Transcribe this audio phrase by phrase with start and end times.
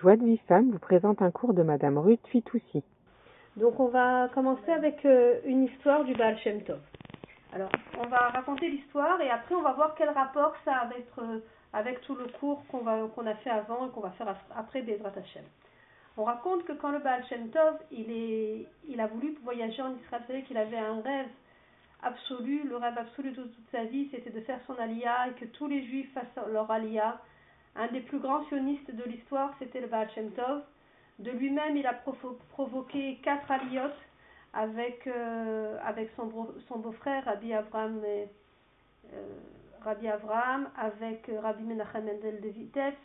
[0.00, 2.82] Joie de vie femme vous présente un cours de Madame Ruth Fitoussi.
[3.56, 6.80] Donc on va commencer avec euh, une histoire du Baal Shem Tov.
[7.52, 7.68] Alors
[7.98, 10.88] on va raconter l'histoire et après on va voir quel rapport ça a
[11.74, 15.12] avec, euh, tout le cours qu'on a fait avant et qu'on va faire après Bezrat
[15.18, 15.44] Hashem.
[16.16, 20.32] On raconte que quand le Baal Shem Tov il, a voulu voyager en Israël, vous
[20.32, 21.28] savez qu'il avait un rêve
[22.02, 25.44] absolu, le rêve absolu de toute sa vie c'était de faire son aliyah et que
[25.44, 27.20] tous les juifs fassent leur aliyah
[27.76, 30.62] un des plus grands sionistes de l'histoire, c'était le Baal Shem Tov.
[31.18, 31.94] De lui-même, il a
[32.50, 33.98] provoqué quatre aliotes
[34.52, 36.30] avec, euh, avec son,
[36.68, 38.26] son beau-frère, Rabbi Avraham, euh,
[39.82, 42.98] Rabbi Avraham, avec euh, Rabbi Menachem Mendel de Vitebsk,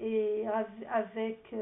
[0.00, 0.46] et
[0.90, 1.54] avec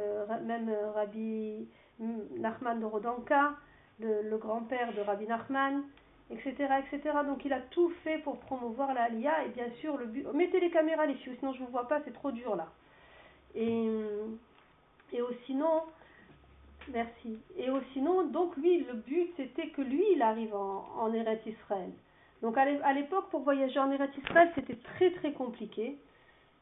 [0.44, 3.54] même Rabbi Nachman de Rodanka,
[3.98, 5.82] le, le grand-père de Rabbi Nachman,
[6.30, 7.18] etc., etc.
[7.26, 10.26] Donc il a tout fait pour promouvoir la et bien sûr le but.
[10.32, 12.68] Mettez les caméras les filles, sinon je ne vous vois pas, c'est trop dur là.
[13.54, 13.88] Et,
[15.12, 15.82] et sinon,
[16.92, 17.38] merci.
[17.58, 21.90] Et sinon, donc lui, le but c'était que lui il arrive en, en Eretz Israël.
[22.42, 25.98] Donc à l'époque, pour voyager en Eretz Israël, c'était très très compliqué.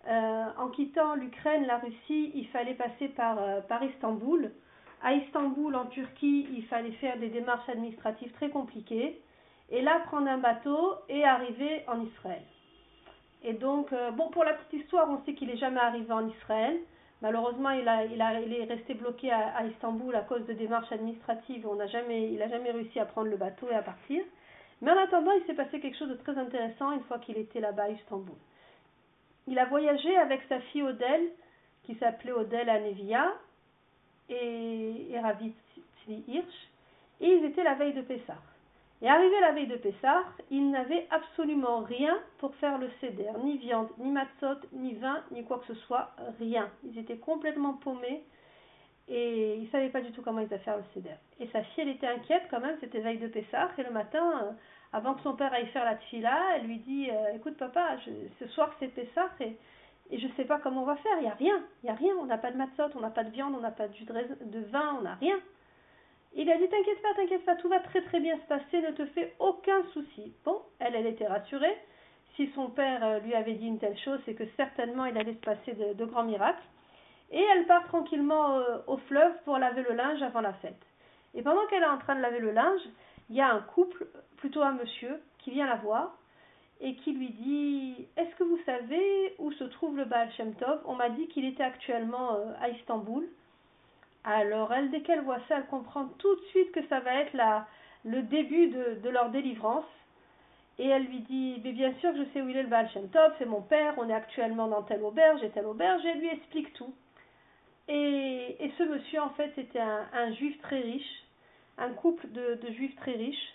[0.06, 4.50] Euh, en quittant l'Ukraine, la Russie, il fallait passer par, euh, par Istanbul.
[5.02, 9.20] À Istanbul, en Turquie, il fallait faire des démarches administratives très compliquées
[9.70, 12.42] et là prendre un bateau et arriver en Israël.
[13.42, 16.28] Et donc, euh, bon, pour la petite histoire, on sait qu'il n'est jamais arrivé en
[16.28, 16.78] Israël.
[17.22, 20.90] Malheureusement, il, a, il, a, il est resté bloqué à, Istanbul à cause de démarches
[20.92, 21.66] administratives.
[21.66, 24.22] On n'a jamais, il n'a jamais réussi à prendre le bateau et à partir.
[24.80, 27.60] Mais en attendant, il s'est passé quelque chose de très intéressant une fois qu'il était
[27.60, 28.36] là-bas à Istanbul.
[29.48, 31.28] Il a voyagé avec sa fille Odelle,
[31.84, 33.32] qui s'appelait Odelle Anevia,
[34.28, 35.52] et, et Ravi
[36.06, 36.68] Hirsch,
[37.20, 38.36] et ils étaient la veille de Pessah.
[39.00, 43.56] Et arrivé la veille de Pessah, ils n'avaient absolument rien pour faire le seder, ni
[43.58, 46.68] viande, ni matzot, ni vin, ni quoi que ce soit, rien.
[46.82, 48.24] Ils étaient complètement paumés
[49.06, 51.14] et ils ne savaient pas du tout comment ils allaient faire le seder.
[51.38, 54.42] Et sa fille, elle était inquiète quand même, c'était veille de Pessah, et le matin,
[54.42, 54.50] euh,
[54.92, 57.96] avant que son père aille faire la tfila, elle lui dit euh, Écoute papa,
[58.38, 59.56] ce soir c'est Pessah et,
[60.10, 61.94] je ne sais pas comment on va faire, il n'y a rien, il n'y a
[61.94, 64.60] rien, on n'a pas de matzot, on n'a pas de viande, on n'a pas de
[64.70, 65.38] vin, on n'a rien.
[66.38, 68.92] Il a dit T'inquiète pas, t'inquiète pas, tout va très très bien se passer, ne
[68.92, 70.32] te fais aucun souci.
[70.44, 71.76] Bon, elle, elle était rassurée.
[72.36, 75.34] Si son père euh, lui avait dit une telle chose, c'est que certainement il allait
[75.34, 76.62] se passer de, grands miracles.
[77.32, 80.80] Et elle part tranquillement euh, au fleuve pour laver le linge avant la fête.
[81.34, 82.82] Et pendant qu'elle est en train de laver le linge,
[83.30, 84.06] il y a un couple,
[84.36, 86.16] plutôt un monsieur, qui vient la voir
[86.80, 90.82] et qui lui dit Est-ce que vous savez où se trouve le Baal Shem Tov?
[90.84, 93.28] On m'a dit qu'il était actuellement euh, à Istanbul.
[94.30, 97.32] Alors, elle, dès qu'elle voit ça, elle comprend tout de suite que ça va être
[98.04, 99.86] le début de, leur délivrance.
[100.78, 103.08] Et elle lui dit, mais bien sûr je sais où il est le Baal Shem
[103.08, 106.20] Tov, c'est mon père, on est actuellement dans telle auberge et telle auberge, et elle
[106.20, 106.94] lui explique tout.
[107.88, 111.24] Et, ce monsieur, en fait, c'était un, juif très riche,
[111.78, 113.54] un couple de, de juifs très riches,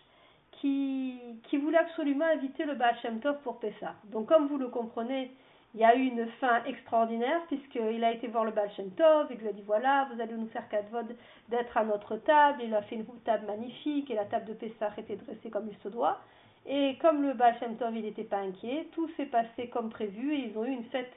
[0.54, 3.94] qui, qui voulait absolument inviter le Baal Shem Tov pour Pessah.
[4.06, 5.32] Donc, comme vous le comprenez,
[5.74, 9.48] il y a eu une fin extraordinaire puisqu'il a été voir le Baal et lui
[9.48, 11.16] a dit voilà, vous allez nous faire vod
[11.50, 12.62] d'être à notre table.
[12.64, 15.78] Il a fait une table magnifique et la table de Pessah était dressée comme il
[15.78, 16.20] se doit.
[16.68, 17.56] Et comme le Baal
[17.94, 21.14] il n'était pas inquiet, tout s'est passé comme prévu et ils ont eu une fête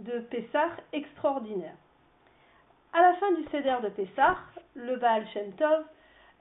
[0.00, 1.76] de Pessah extraordinaire.
[2.92, 4.36] À la fin du Seder de Pessah,
[4.74, 5.24] le Baal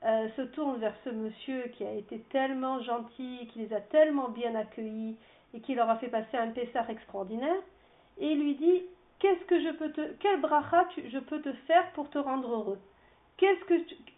[0.05, 4.29] euh, se tourne vers ce monsieur qui a été tellement gentil, qui les a tellement
[4.29, 5.17] bien accueillis
[5.53, 7.61] et qui leur a fait passer un Pessar extraordinaire,
[8.17, 8.83] et il lui dit
[9.19, 12.79] Qu'est-ce que je peux te, quel bracha je peux te faire pour te rendre heureux?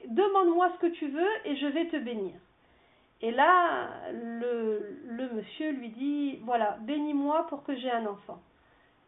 [0.08, 2.34] Demande-moi ce que tu veux et je vais te bénir.
[3.22, 8.42] Et là, le, le monsieur lui dit Voilà, bénis-moi pour que j'ai un enfant.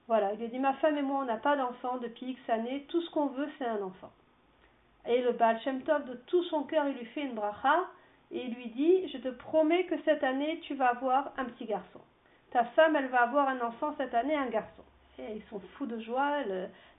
[0.08, 2.86] Voilà, il lui dit Ma femme et moi, on n'a pas d'enfant depuis X années,
[2.90, 4.12] tout ce qu'on veut, c'est un enfant.
[5.08, 7.86] Et le Baal Shem Tov, de tout son cœur, il lui fait une bracha
[8.32, 11.66] et il lui dit Je te promets que cette année, tu vas avoir un petit
[11.66, 12.02] garçon
[12.54, 14.84] ta femme, elle va avoir un enfant cette année, un garçon.
[15.18, 16.44] Ils sont fous de joie.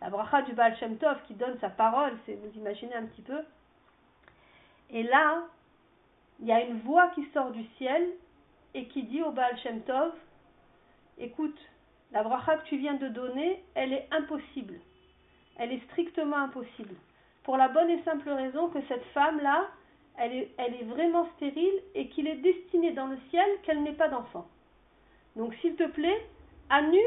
[0.01, 3.23] la bracha du Baal Shem Tov qui donne sa parole, c'est vous imaginez un petit
[3.23, 3.39] peu.
[4.91, 5.45] Et là,
[6.41, 8.05] il y a une voix qui sort du ciel
[8.75, 10.13] et qui dit au Baal Shem Tov
[11.19, 11.59] Écoute,
[12.11, 14.75] la bracha que tu viens de donner, elle est impossible.
[15.57, 16.97] Elle est strictement impossible.
[17.45, 19.69] Pour la bonne et simple raison que cette femme-là,
[20.17, 24.49] elle est vraiment stérile et qu'il est destiné dans le ciel qu'elle n'ait pas d'enfant.
[25.37, 26.27] Donc s'il te plaît,
[26.71, 27.01] annule,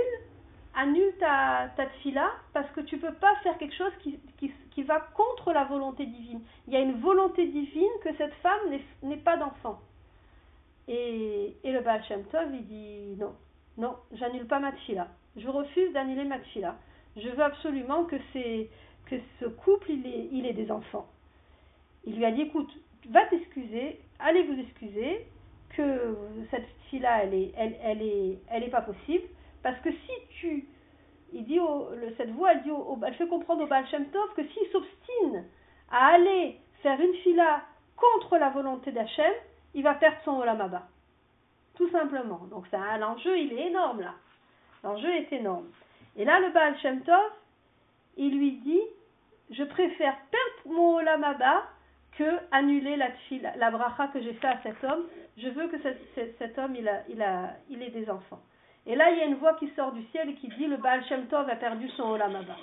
[0.75, 4.19] annule ta, ta tfila parce que tu ne peux pas faire quelque chose qui,
[4.83, 6.41] va contre la volonté divine.
[6.67, 9.79] Il y a une volonté divine que cette femme n'ait pas d'enfant.
[10.87, 13.35] Et, le Baal Shem Tov, il dit non,
[13.77, 15.07] non, j'annule pas ma tfila.
[15.35, 16.75] Je refuse d'annuler ma tfila.
[17.15, 18.17] Je veux absolument que
[19.05, 21.07] que ce couple, il il est des enfants.
[22.07, 22.71] Il lui a dit, écoute,
[23.09, 25.25] va t'excuser, allez vous excuser,
[25.77, 26.15] que
[26.51, 29.23] cette fille-là, elle est, elle, elle est, elle est pas possible,
[29.63, 30.65] parce que si tu,
[31.33, 31.59] il dit,
[32.17, 32.71] cette voix, elle, dit
[33.05, 35.45] elle fait comprendre au Baal Shem Tov que s'il s'obstine
[35.91, 37.61] à aller faire une fila
[37.95, 39.33] contre la volonté d'Hachem,
[39.73, 40.87] il va perdre son Olamaba.
[41.75, 42.41] Tout simplement.
[42.49, 44.13] Donc ça, l'enjeu, il est énorme là.
[44.83, 45.67] L'enjeu est énorme.
[46.15, 47.31] Et là, le Baal Shem Tov,
[48.17, 48.81] il lui dit,
[49.51, 51.63] je préfère perdre mon Olamaba
[52.17, 55.05] que annuler la, bracha que j'ai fait à cet homme.
[55.37, 55.77] Je veux que
[56.39, 58.41] cet, homme, il, a, il, a, il ait des enfants.
[58.87, 60.77] Et là, il y a une voix qui sort du ciel et qui dit, le
[60.77, 62.55] Baal Shem Tov a perdu son Olamaba.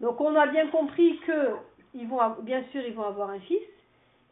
[0.00, 1.56] Donc on a bien compris que,
[1.94, 3.62] ils vont, bien sûr, ils vont avoir un fils.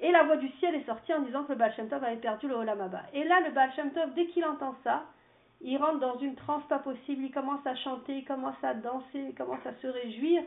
[0.01, 2.17] Et la voix du ciel est sortie en disant que le Baal Shem Tov avait
[2.17, 3.03] perdu le Olamaba.
[3.15, 5.05] Et là, le Baal Shem Tov, dès qu'il entend ça,
[5.61, 9.25] il rentre dans une transe pas possible, il commence à chanter, il commence à danser,
[9.29, 10.43] il commence à se réjouir.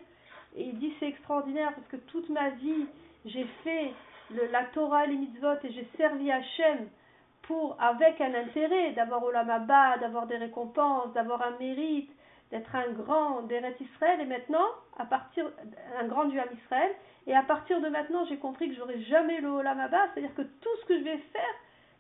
[0.56, 2.86] Et il dit c'est extraordinaire parce que toute ma vie,
[3.26, 3.94] j'ai fait
[4.52, 6.88] la Torah et les mitzvot et j'ai servi Hachem
[7.44, 12.10] pour, avec un intérêt, d'avoir Olamaba, d'avoir des récompenses, d'avoir un mérite,
[12.52, 14.20] d'être un grand d'Eret Israël.
[14.22, 15.52] Et maintenant, à partir,
[16.00, 16.92] un grand du Ham Israël.
[17.28, 20.76] Et à partir de maintenant, j'ai compris que j'aurai jamais le Olamaba, c'est-à-dire que tout
[20.82, 21.56] ce que je vais faire,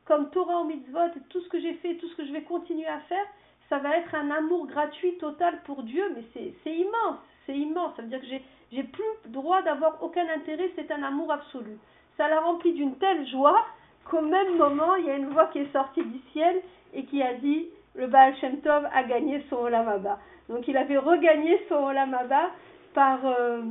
[0.05, 2.87] comme Torah ou mitzvot, tout ce que j'ai fait, tout ce que je vais continuer
[2.87, 3.25] à faire,
[3.69, 7.95] ça va être un amour gratuit total pour Dieu, mais c'est immense, c'est immense.
[7.95, 11.77] Ça veut dire que j'ai, j'ai plus droit d'avoir aucun intérêt, c'est un amour absolu.
[12.17, 13.65] Ça l'a rempli d'une telle joie
[14.05, 16.61] qu'au même moment, il y a une voix qui est sortie du ciel
[16.93, 20.19] et qui a dit le Baal Shem Tov a gagné son Olamaba.
[20.49, 22.49] Donc il avait regagné son Olamaba
[22.93, 23.61] par, euh,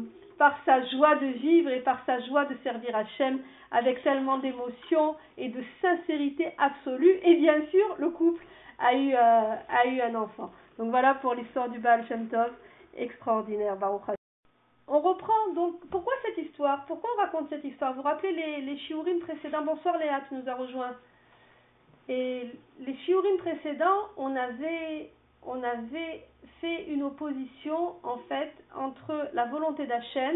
[0.65, 5.49] sa joie de vivre et par sa joie de servir Hachem avec tellement d'émotion et
[5.49, 7.21] de sincérité absolue.
[7.23, 8.45] Et bien sûr, le couple
[8.79, 10.51] a eu, euh, un enfant.
[10.79, 12.51] Donc voilà pour l'histoire du Baal Shem Tov,
[12.97, 14.20] extraordinaire, Baruch
[14.91, 16.85] on reprend donc, pourquoi cette histoire?
[16.87, 17.93] Pourquoi on raconte cette histoire?
[17.93, 19.63] Vous vous rappelez les, les précédents?
[19.63, 20.97] Bonsoir Léa, tu nous as rejoint.
[22.09, 22.51] Et
[22.81, 25.13] les shiurim précédents, on avait,
[25.45, 26.27] on avait
[26.61, 30.35] fait une opposition en fait entre la volonté d'Hachem,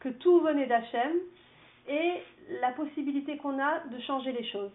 [0.00, 1.12] que tout venait d'Hachem,
[1.88, 2.20] et
[2.60, 4.72] la possibilité qu'on a de changer les choses.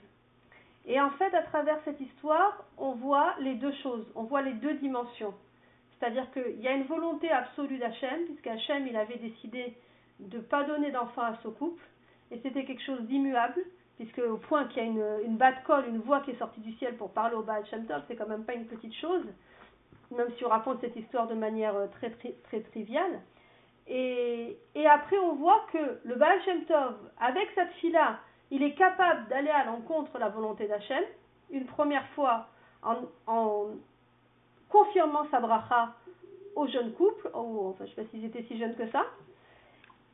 [0.86, 4.54] Et en fait, à travers cette histoire, on voit les deux choses, on voit les
[4.54, 5.34] deux dimensions.
[6.00, 9.76] C'est-à-dire qu'il y a une volonté absolue d'Hachem, puisqu'Hachem, il avait décidé
[10.20, 11.84] de ne pas donner d'enfant à ce couple,
[12.32, 13.62] et c'était quelque chose d'immuable,
[13.98, 16.62] puisque au point qu'il y a une, une batte colle, une voix qui est sortie
[16.62, 19.26] du ciel pour parler au Baal Shem Tov, c'est quand même pas une petite chose,
[20.12, 23.22] même si on raconte cette histoire de manière euh, très, très, très triviale.
[23.90, 28.20] Et, après, on voit que le Baal Shem Tov, avec cette fille-là,
[28.52, 31.04] il est capable d'aller à l'encontre de la volonté d'Hachem,
[31.50, 32.48] une première fois
[32.84, 33.70] en,
[34.70, 35.94] confirmant sa bracha
[36.56, 39.06] au jeune couple, enfin, je ne sais pas s'ils étaient si jeunes que ça.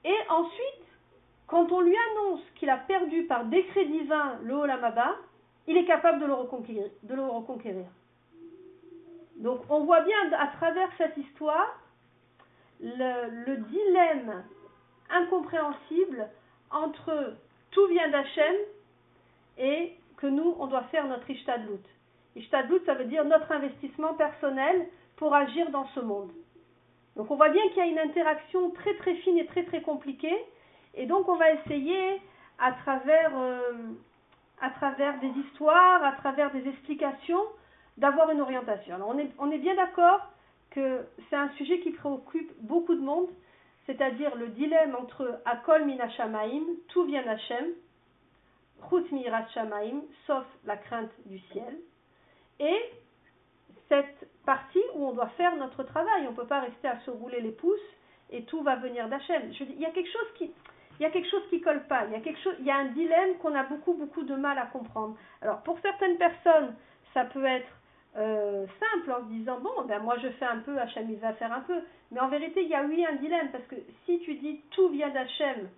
[0.03, 0.83] Et ensuite,
[1.47, 5.15] quand on lui annonce qu'il a perdu par décret divin le Olamaba,
[5.67, 7.87] il est capable de le reconquérir.
[9.37, 11.79] Donc on voit bien à travers cette histoire
[12.81, 14.43] le, dilemme
[15.09, 16.27] incompréhensible
[16.71, 17.35] entre
[17.71, 18.55] tout vient d'Hachem
[19.57, 21.83] et que nous, on doit faire notre Ishtadlut.
[22.35, 24.87] Ishtadlut, ça veut dire notre investissement personnel
[25.17, 26.31] pour agir dans ce monde.
[27.15, 29.81] Donc on voit bien qu'il y a une interaction très très fine et très très
[29.81, 30.37] compliquée.
[30.95, 32.21] Et donc on va essayer
[32.59, 33.59] à travers, euh,
[34.61, 37.43] à travers des histoires, à travers des explications,
[37.97, 38.97] d'avoir une orientation.
[39.37, 40.21] On est, bien d'accord
[40.71, 43.29] que c'est un sujet qui préoccupe beaucoup de monde,
[43.85, 47.65] c'est-à-dire le dilemme entre Akol Minashamaim, tout vient d'Hachem,
[48.89, 49.05] Chut
[49.53, 51.77] Shamaim, sauf la crainte du ciel,
[52.59, 52.79] et
[53.89, 56.25] cette partie où on doit faire notre travail.
[56.27, 57.79] On ne peut pas rester à se rouler les pouces
[58.31, 59.51] et tout va venir d'Hachem.
[59.59, 60.51] il y a quelque chose qui,
[60.99, 62.05] il y a quelque chose qui colle pas.
[62.05, 64.35] Il y a quelque chose, il y a un dilemme qu'on a beaucoup beaucoup de
[64.35, 65.15] mal à comprendre.
[65.41, 66.75] Alors pour certaines personnes,
[67.13, 67.69] ça peut être
[68.15, 71.33] euh, simple en se disant bon ben moi je fais un peu, Hachem il va
[71.33, 71.79] faire un peu.
[72.11, 74.89] Mais en vérité il y a oui un dilemme parce que si tu dis tout
[74.89, 75.69] vient d'Hachem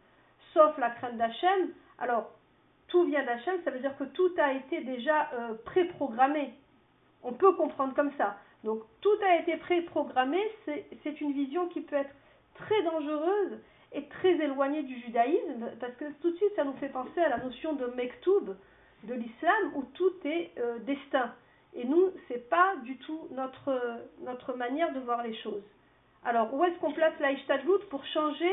[0.53, 2.31] sauf la crainte d'Hachem, alors
[2.87, 6.53] tout vient d'Hachem, ça veut dire que tout a été déjà euh, préprogrammé.
[7.25, 8.37] On peut comprendre comme ça.
[8.63, 12.13] Donc tout a été préprogrammé, c'est une vision qui peut être
[12.53, 13.59] très dangereuse
[13.91, 17.29] et très éloignée du judaïsme, parce que tout de suite ça nous fait penser à
[17.29, 18.55] la notion de Mektoub
[19.03, 21.33] de l'islam où tout est euh, destin.
[21.73, 25.63] Et nous, ce n'est pas du tout notre, manière de voir les choses.
[26.23, 27.31] Alors, où est-ce qu'on place la
[27.89, 28.51] pour changer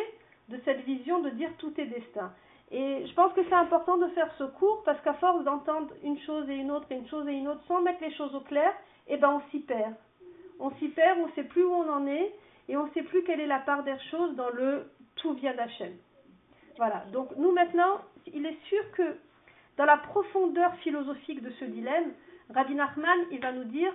[0.49, 2.33] de cette vision de dire tout est destin?
[2.73, 6.19] Et je pense que c'est important de faire ce cours parce qu'à force d'entendre une
[6.21, 8.73] chose et une autre une chose et une autre sans mettre les choses au clair,
[9.09, 9.95] eh ben on s'y perd.
[10.59, 12.33] On s'y perd, on ne sait plus où on en est.
[12.69, 15.55] et on ne sait plus quelle est la part des choses dans le tout vient
[15.55, 15.93] d'Hachem.
[16.79, 18.01] Voilà, donc nous maintenant,
[18.33, 19.17] il est sûr que
[19.77, 22.13] dans la profondeur philosophique de ce dilemme,
[22.55, 23.93] Rabbi Nachman, il va nous dire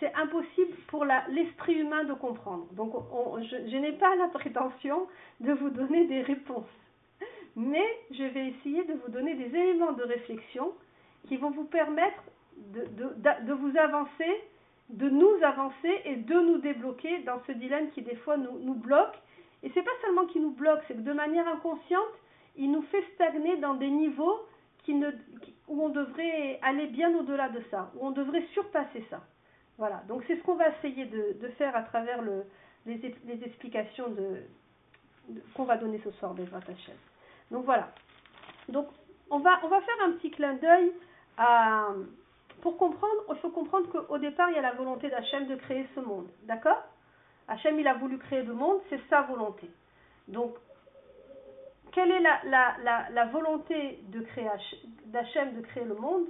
[0.00, 2.66] c'est impossible pour l'esprit humain de comprendre.
[2.72, 2.92] Donc
[3.42, 5.06] je, je n'ai pas la prétention
[5.40, 6.68] de vous donner des réponses,
[7.56, 10.72] mais je vais essayer de vous donner des éléments de réflexion
[11.28, 12.22] qui vont vous permettre
[12.56, 14.42] de, vous avancer,
[14.90, 19.16] de nous avancer et de nous débloquer dans ce dilemme qui des fois nous, bloque.
[19.62, 22.02] Et c'est pas seulement qui nous bloque, c'est que de manière inconsciente,
[22.56, 24.46] il nous fait stagner dans des niveaux
[24.86, 29.22] où on devrait aller bien au-delà de ça, où on devrait surpasser ça.
[29.78, 32.44] Voilà, donc c'est ce qu'on va essayer de, faire à travers le,
[32.86, 33.00] les,
[33.44, 34.14] explications
[35.54, 36.94] qu'on va donner ce soir des Hachem.
[37.54, 37.88] Donc voilà.
[38.68, 38.88] Donc
[39.30, 40.92] on va, on va faire un petit clin d'œil
[42.60, 45.86] pour comprendre, il faut comprendre qu'au départ, il y a la volonté d'Hachem de créer
[45.94, 46.26] ce monde.
[46.42, 46.82] D'accord?
[47.46, 49.70] Hachem, il a voulu créer le monde, c'est sa volonté.
[50.28, 50.54] Donc,
[51.92, 52.40] quelle est la,
[52.82, 54.24] la, la, volonté de
[55.06, 56.24] d'Hachem de créer le monde?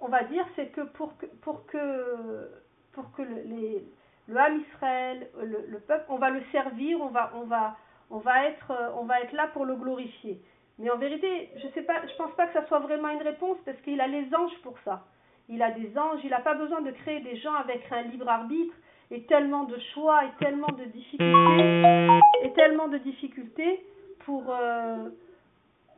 [0.00, 2.48] On va dire, c'est que pour que, pour que,
[2.92, 7.42] pour que le Ham Israël, le, le, peuple, on va le servir, on va, on
[7.42, 7.76] va,
[8.14, 10.40] on va être, on va être là pour le glorifier.
[10.78, 13.58] Mais en vérité, je sais pas, je pense pas que ça soit vraiment une réponse
[13.64, 15.04] parce qu'il a les anges pour ça.
[15.48, 18.28] Il a des anges, il n'a pas besoin de créer des gens avec un libre
[18.28, 18.74] arbitre
[19.10, 23.84] et tellement de choix et tellement de difficultés et tellement de difficultés
[24.20, 25.10] pour euh,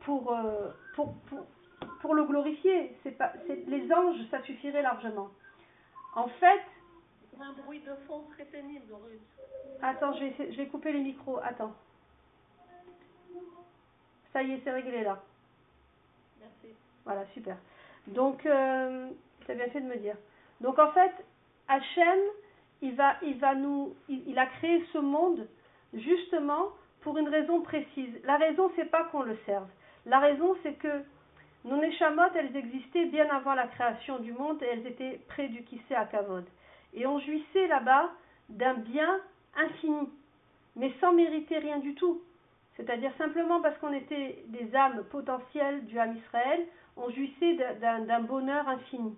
[0.01, 1.45] pour, euh, pour, pour,
[2.01, 2.95] pour le glorifier.
[3.03, 5.29] C'est pas, c'est, les anges, ça suffirait largement.
[6.15, 6.61] En fait,
[7.39, 8.91] un bruit de fond très pénible,
[9.83, 11.37] Attends, je vais, je vais couper les micros.
[11.43, 11.73] Attends.
[14.37, 15.17] Ça y est, c'est réglé là.
[16.39, 16.75] Merci.
[17.05, 17.57] Voilà, super.
[18.05, 19.09] Donc, euh,
[19.47, 20.15] c'est bien fait de me dire.
[20.61, 21.11] Donc, en fait,
[21.67, 22.19] Hachem,
[22.83, 25.47] il va, il va nous, il, il, a créé ce monde
[25.91, 26.69] justement
[27.01, 28.13] pour une raison précise.
[28.25, 29.67] La raison, c'est pas qu'on le serve.
[30.05, 31.01] La raison, c'est que
[31.65, 35.63] nos Neshamot, elles existaient bien avant la création du monde et elles étaient près du
[35.63, 36.45] Kissé à Kavod.
[36.93, 38.11] Et on jouissait là-bas
[38.49, 39.19] d'un bien
[39.55, 40.09] infini,
[40.75, 42.21] mais sans mériter rien du tout.
[42.77, 46.65] C'est-à-dire simplement parce qu'on était des âmes potentielles du âme Israël,
[46.95, 49.17] on jouissait d'un bonheur infini.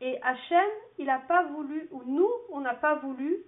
[0.00, 3.38] Et Hachem, il n'a pas voulu, ou nous, on n'a pas voulu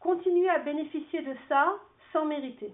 [0.00, 1.74] continuer à bénéficier de ça
[2.12, 2.72] sans mériter.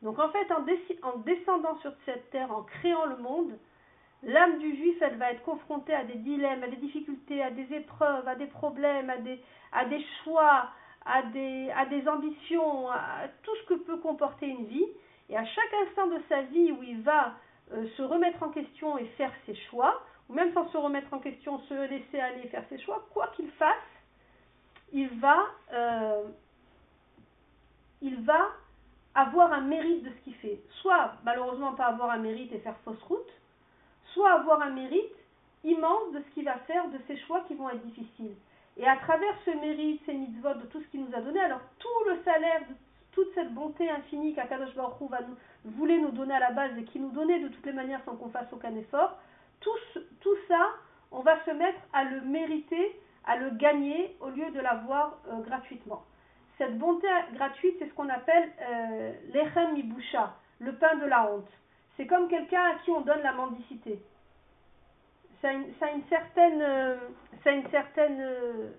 [0.00, 0.64] Donc en fait, en,
[1.08, 3.58] en, descendant sur cette terre, en créant le monde,
[4.22, 7.72] l'âme du juif, elle va être confrontée à des dilemmes, à des difficultés, à des
[7.74, 9.12] épreuves, à des problèmes,
[9.72, 10.70] à des choix,
[11.04, 14.86] à des, ambitions, à tout ce que peut comporter une vie.
[15.28, 17.34] Et à chaque instant de sa vie où il va
[17.72, 21.18] euh, se remettre en question et faire ses choix, ou même sans se remettre en
[21.18, 23.76] question, se laisser aller faire ses choix, quoi qu'il fasse,
[24.92, 26.24] il va, euh,
[28.02, 28.48] il va
[29.14, 30.60] avoir un mérite de ce qu'il fait.
[30.80, 33.32] Soit malheureusement pas avoir un mérite et faire fausse route,
[34.12, 35.16] soit avoir un mérite
[35.64, 38.34] immense de ce qu'il va faire, de ses choix qui vont être difficiles.
[38.78, 41.60] Et à travers ce mérite, ces mitzvot, de tout ce qu'il nous a donné, alors
[41.78, 42.74] tout le salaire, de
[43.12, 45.06] toute cette bonté infinie qu'Akadosh Baruch Hu
[45.64, 48.16] voulait nous donner à la base et qui nous donnait de toutes les manières sans
[48.16, 49.18] qu'on fasse aucun effort,
[49.60, 50.70] tout, tout, ça,
[51.10, 55.40] on va se mettre à le mériter, à le gagner au lieu de l'avoir euh,
[55.42, 56.02] gratuitement.
[56.58, 61.50] Cette bonté gratuite, c'est ce qu'on appelle euh, l'echem ibusha, le pain de la honte.
[61.96, 64.00] C'est comme quelqu'un à qui on donne la mendicité
[65.42, 66.96] ça une, ça une certaine, euh,
[67.44, 68.70] une certaine, euh,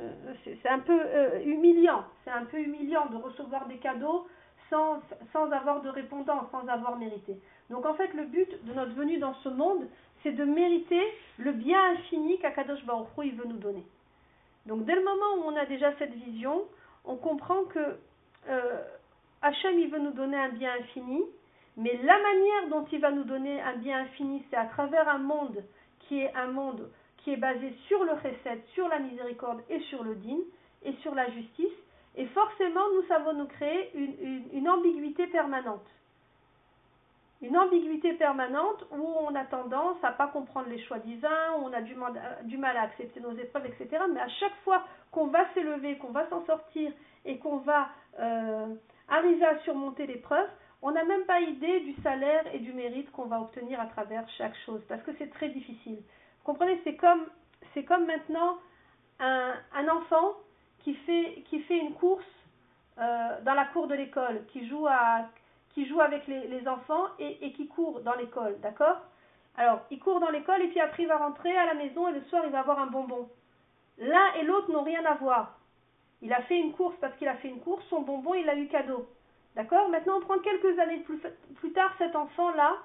[0.00, 1.00] euh, c'est un peu
[1.44, 2.04] humiliant.
[2.24, 4.26] C'est un peu humiliant de recevoir des cadeaux
[4.68, 5.00] sans,
[5.32, 7.38] sans avoir de répondant, sans avoir mérité.
[7.70, 9.86] Donc en fait, le but de notre venue dans ce monde,
[10.22, 11.02] c'est de mériter
[11.38, 13.84] le bien infini qu'Akadosh Baruch il veut nous donner.
[14.66, 16.62] Donc dès le moment où on a déjà cette vision,
[17.04, 17.98] on comprend que
[18.48, 18.82] euh,
[19.42, 21.22] Hachem, il veut nous donner un bien infini,
[21.76, 25.18] mais la manière dont il va nous donner un bien infini, c'est à travers un
[25.18, 25.64] monde
[26.06, 30.02] qui est un monde qui est basé sur le chesed, sur la miséricorde et sur
[30.02, 30.38] le din
[30.84, 31.72] et sur la justice.
[32.16, 35.86] Et forcément, nous savons nous créer une, ambiguïté permanente.
[37.40, 41.72] Une ambiguïté permanente où on a tendance à pas comprendre les choix divins, où on
[41.72, 42.12] a du mal,
[42.44, 44.04] du mal à accepter nos épreuves, etc.
[44.12, 46.92] Mais à chaque fois qu'on va s'élever, qu'on va s'en sortir
[47.24, 47.88] et qu'on va
[48.20, 48.66] euh,
[49.08, 50.48] arriver à surmonter l'épreuve,
[50.82, 54.28] on n'a même pas idée du salaire et du mérite qu'on va obtenir à travers
[54.36, 55.96] chaque chose, parce que c'est très difficile.
[55.96, 57.24] Vous comprenez, c'est comme,
[57.72, 58.58] c'est comme maintenant
[59.20, 60.34] un, un, enfant
[60.80, 62.24] qui fait, qui fait une course
[62.98, 65.28] euh, dans la cour de l'école, qui joue, à,
[65.70, 68.98] qui joue avec les, enfants et, et, qui court dans l'école, d'accord?
[69.56, 72.12] Alors, il court dans l'école et puis après il va rentrer à la maison et
[72.12, 73.28] le soir il va avoir un bonbon.
[73.98, 75.58] L'un et l'autre n'ont rien à voir.
[76.22, 78.56] Il a fait une course parce qu'il a fait une course, son bonbon, il l'a
[78.56, 79.06] eu cadeau.
[79.54, 81.04] D'accord Maintenant, on prend quelques années
[81.56, 82.78] plus, tard, cet enfant-là,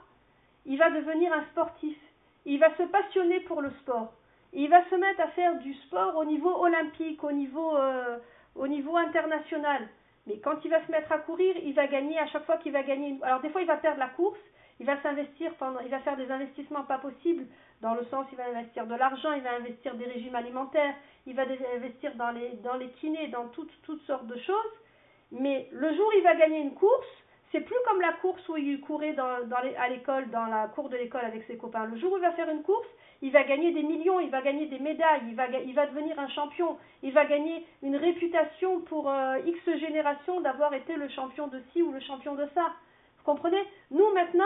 [0.65, 1.97] il va devenir un sportif.
[2.45, 4.13] Il va se passionner pour le sport.
[4.53, 8.17] il va se mettre à faire du sport au niveau olympique, au niveau, euh,
[8.55, 9.87] international.
[10.25, 12.73] Mais quand il va se mettre à courir, il va gagner à chaque fois qu'il
[12.73, 13.17] va gagner.
[13.21, 14.39] Alors des fois, il va perdre la course,
[14.79, 17.45] il va s'investir pendant, il va faire des investissements pas possibles
[17.81, 20.95] dans le sens, il va investir de l'argent, il va investir des régimes alimentaires,
[21.25, 21.43] il va
[21.75, 23.71] investir dans les, dans les kinés, dans toutes
[24.05, 24.73] sortes de choses.
[25.31, 27.07] Mais le jour où il va gagner une course,
[27.51, 31.25] c'est plus comme la course où il courait à l'école, dans la cour de l'école
[31.25, 31.85] avec ses copains.
[31.85, 32.87] Le jour où il va faire une course,
[33.21, 36.19] il va gagner des millions, il va gagner des médailles, il va, il va devenir
[36.19, 41.47] un champion, il va gagner une réputation pour euh, X générations d'avoir été le champion
[41.47, 42.73] de ci ou le champion de ça.
[43.17, 43.63] Vous comprenez?
[43.91, 44.43] Nous maintenant,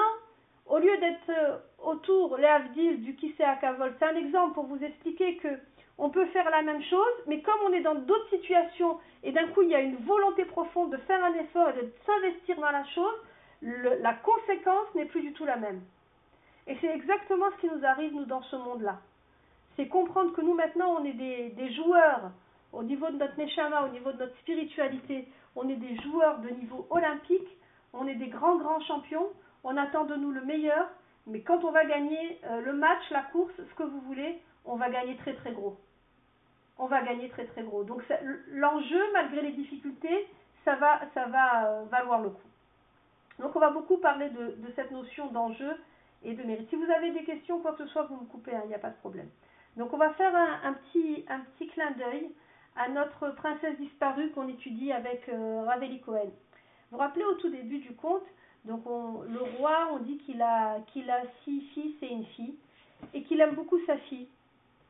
[0.67, 4.65] au lieu d'être euh, autour, les Avdil, du Kissé à Kavol, c'est un exemple pour
[4.65, 5.49] vous expliquer que
[5.97, 9.47] on peut faire la même chose, mais comme on est dans d'autres situations et d'un
[9.49, 12.71] coup il y a une volonté profonde de faire un effort et de s'investir dans
[12.71, 13.15] la chose,
[13.61, 15.81] la conséquence n'est plus du tout la même.
[16.67, 18.99] Et c'est exactement ce qui nous arrive, nous, dans ce monde-là.
[19.75, 22.31] C'est comprendre que nous, maintenant, on est des, joueurs
[22.73, 25.27] au niveau de notre neshama, au niveau de notre spiritualité.
[25.55, 27.47] On est des joueurs de niveau olympique.
[27.93, 29.29] On est des grands, grands champions.
[29.63, 30.87] On attend de nous le meilleur.
[31.27, 34.75] Mais quand on va gagner euh, le match, la course, ce que vous voulez, on
[34.75, 35.77] va gagner très, très gros.
[36.81, 37.83] On va gagner très, très gros.
[37.83, 38.01] Donc,
[38.47, 40.27] l'enjeu, malgré les difficultés,
[40.65, 42.49] ça va, ça va euh, valoir le coup.
[43.37, 45.71] Donc, on va beaucoup parler de, cette notion d'enjeu
[46.23, 46.67] et de mérite.
[46.71, 48.73] Si vous avez des questions, quoi que ce soit, vous me coupez, hein, il n'y
[48.73, 49.29] a pas de problème.
[49.77, 52.29] Donc on va faire un, petit, un petit clin d'œil
[52.75, 56.25] à notre princesse disparue qu'on étudie avec euh, Raveli Cohen.
[56.25, 56.31] Vous
[56.91, 58.25] vous rappelez au tout début du conte,
[58.65, 62.55] donc le roi, on dit qu'il a, qu'il a six fils et une fille,
[63.13, 64.27] et qu'il aime beaucoup sa fille,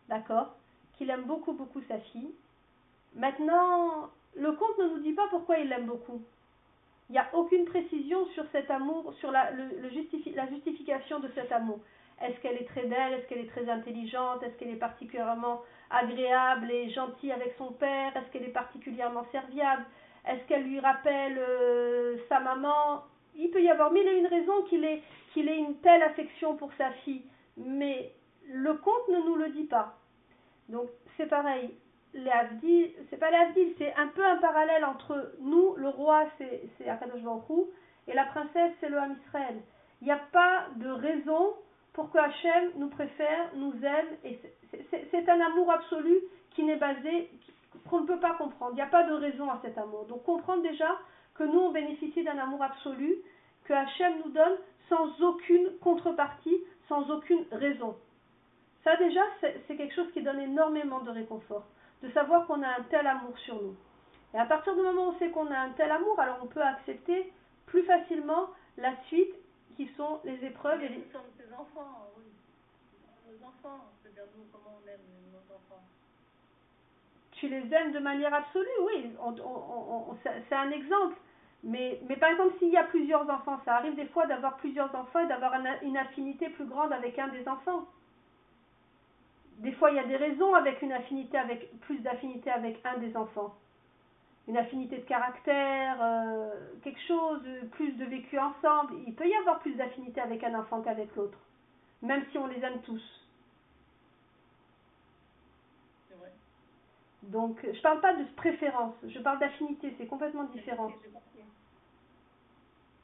[0.10, 0.56] d'accord?
[1.02, 2.30] Qu'il aime beaucoup, beaucoup sa fille.
[3.16, 6.22] Maintenant, le conte ne nous dit pas pourquoi il l'aime beaucoup.
[7.10, 9.50] Il n'y a aucune précision sur cet amour, sur la,
[9.90, 11.80] justification de cet amour.
[12.22, 13.14] Est-ce qu'elle est très belle?
[13.14, 14.44] Est-ce qu'elle est très intelligente?
[14.44, 18.16] Est-ce qu'elle est particulièrement agréable et gentille avec son père?
[18.16, 19.84] Est-ce qu'elle est particulièrement serviable?
[20.28, 23.02] Est-ce qu'elle lui rappelle euh, sa maman?
[23.36, 24.88] Il peut y avoir mille et une raisons qu'il
[25.34, 27.24] qu'il ait une telle affection pour sa fille,
[27.58, 28.14] mais
[28.46, 29.98] le conte ne nous le dit pas.
[30.72, 31.74] Donc c'est pareil,
[32.14, 37.22] les c'est pas les c'est un peu un parallèle entre nous, le roi c'est Akadosh
[37.22, 37.68] Baruch
[38.08, 39.58] et la princesse c'est le Ham Israël.
[40.02, 41.54] Il n'y a pas de raison
[41.94, 44.40] pour que Hachem nous préfère, nous aime, et
[45.12, 46.18] c'est un amour absolu
[46.52, 47.30] qui n'est basé,
[47.90, 48.72] qu'on ne peut pas comprendre.
[48.72, 50.06] Il n'y a pas de raison à cet amour.
[50.06, 50.98] Donc comprendre déjà
[51.36, 53.16] que nous on bénéficie d'un amour absolu,
[53.66, 54.58] que Hachem nous donne
[54.90, 56.58] sans aucune contrepartie,
[56.88, 57.96] sans aucune raison.
[58.84, 61.66] Ça déjà, c'est quelque chose qui donne énormément de réconfort
[62.02, 63.76] de savoir qu'on a un tel amour sur nous.
[64.34, 66.48] Et à partir du moment où on sait qu'on a un tel amour, alors on
[66.48, 67.32] peut accepter
[67.68, 69.36] plus facilement la suite
[69.76, 70.84] qui sont les épreuves.
[70.84, 70.98] et les...
[70.98, 72.24] Nous sommes ses enfants, oui.
[73.30, 75.00] Nos enfants, c'est-à-dire nous, comment on aime
[75.32, 75.84] nos enfants.
[77.34, 79.14] Tu les aimes de manière absolue, oui.
[80.50, 81.18] c'est un exemple.
[81.64, 84.94] Mais, mais, par exemple, s'il y a plusieurs enfants, ça arrive des fois d'avoir plusieurs
[84.96, 87.86] enfants et d'avoir une affinité plus grande avec un des enfants
[89.62, 92.98] des fois, il y a des raisons avec une affinité, avec plus d'affinité avec un
[92.98, 93.56] des enfants.
[94.48, 96.50] Une affinité de caractère, euh,
[96.84, 97.42] quelque chose,
[97.74, 98.96] plus de vécu ensemble.
[99.06, 101.38] Il peut y avoir plus d'affinité avec un enfant qu'avec l'autre,
[102.02, 103.04] même si on les aime tous.
[106.18, 106.32] Vrai.
[107.22, 110.92] Donc, je ne parle pas de préférence, je parle d'affinité, c'est complètement différent.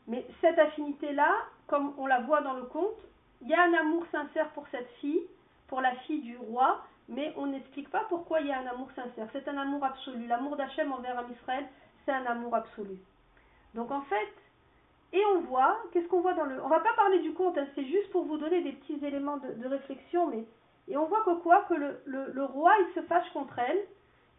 [0.07, 1.35] Mais cette affinité-là,
[1.67, 2.97] comme on la voit dans le conte,
[3.41, 5.21] il y a un amour sincère pour cette fille,
[5.67, 8.89] pour la fille du roi, mais on n'explique pas pourquoi il y a un amour
[8.95, 9.27] sincère.
[9.31, 10.27] C'est un amour absolu.
[10.27, 11.65] L'amour d'Hachem envers un Israël,
[12.05, 12.97] c'est un amour absolu.
[13.73, 14.33] Donc en fait,
[15.13, 16.61] et on voit, qu'est-ce qu'on voit dans le...
[16.63, 19.37] On va pas parler du conte, hein, c'est juste pour vous donner des petits éléments
[19.37, 20.45] de, réflexion, mais...
[20.89, 23.79] Et on voit que quoi Que le, le, roi, il se fâche contre elle,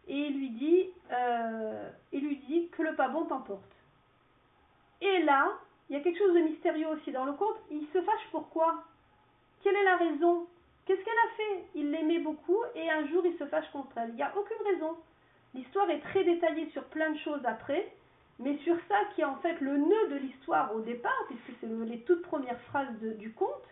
[0.07, 3.61] et il lui dit, euh, il lui dit que le pas bon t'emporte.
[5.01, 5.51] Et là,
[5.89, 7.57] il y a quelque chose de mystérieux aussi dans le conte.
[7.71, 8.83] Il se fâche pourquoi?
[9.63, 10.47] Quelle est la raison?
[10.89, 11.65] Qu'est-ce qu'elle a fait?
[11.75, 14.09] Il l'aimait beaucoup et un jour il se fâche contre elle.
[14.09, 14.97] Il n'y a aucune raison.
[15.53, 17.93] L'histoire est très détaillée sur plein de choses après,
[18.39, 21.67] mais sur ça qui est en fait le nœud de l'histoire au départ, puisque c'est
[21.67, 23.69] les toutes premières phrases du conte,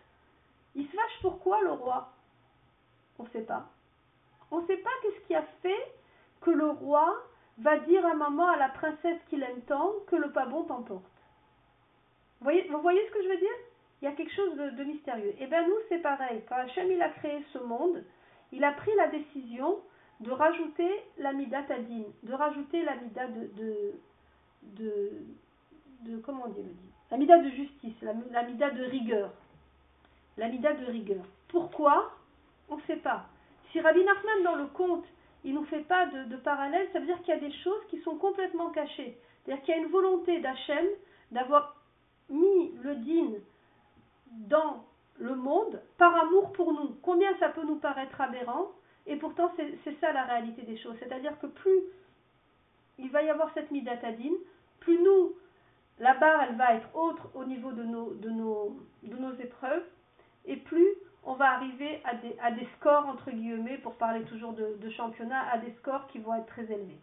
[0.76, 2.12] il se fâche pourquoi le roi?
[3.18, 3.66] On ne sait pas.
[4.52, 5.92] On ne sait pas qu'est-ce qui a fait
[6.40, 7.20] que le roi
[7.58, 11.02] va dire à maman, à la princesse qu'il aime tant, que le pas bon t'emporte.
[12.42, 12.48] vous
[12.80, 13.67] voyez ce que je veux dire?
[14.00, 15.30] Il y a quelque chose de, mystérieux.
[15.30, 16.42] Et eh bien nous, c'est pareil.
[16.48, 18.04] Quand Hachem il a créé ce monde,
[18.52, 19.78] il a pris la décision
[20.20, 23.50] de rajouter l'amida tadine, de rajouter l'amida de,
[24.62, 25.12] de,
[26.02, 26.60] de, comment on dit
[27.10, 27.94] L'amida de justice,
[28.30, 29.32] l'amida de rigueur.
[30.36, 31.24] L'amida de rigueur.
[31.48, 32.12] Pourquoi?
[32.68, 33.26] On ne sait pas.
[33.72, 35.06] Si Rabbi Nachman dans le conte,
[35.44, 37.52] il ne nous fait pas de, de parallèle, ça veut dire qu'il y a des
[37.52, 39.18] choses qui sont complètement cachées.
[39.44, 40.86] C'est-à-dire qu'il y a une volonté d'Hachem
[41.30, 41.76] d'avoir
[42.28, 43.32] mis le din
[44.32, 44.84] dans
[45.18, 46.96] le monde par amour pour nous.
[47.02, 48.68] Combien ça peut nous paraître aberrant
[49.06, 50.96] Et pourtant, c'est ça la réalité des choses.
[51.00, 51.82] C'est-à-dire que plus
[52.98, 54.34] il va y avoir cette midatadine,
[54.80, 55.34] plus nous,
[55.98, 59.84] la barre, elle va être autre au niveau de nos, de nos, de nos épreuves,
[60.46, 60.88] et plus
[61.24, 65.48] on va arriver à des, à des scores, entre guillemets, pour parler toujours de, championnat,
[65.50, 66.98] à des scores qui vont être très élevés.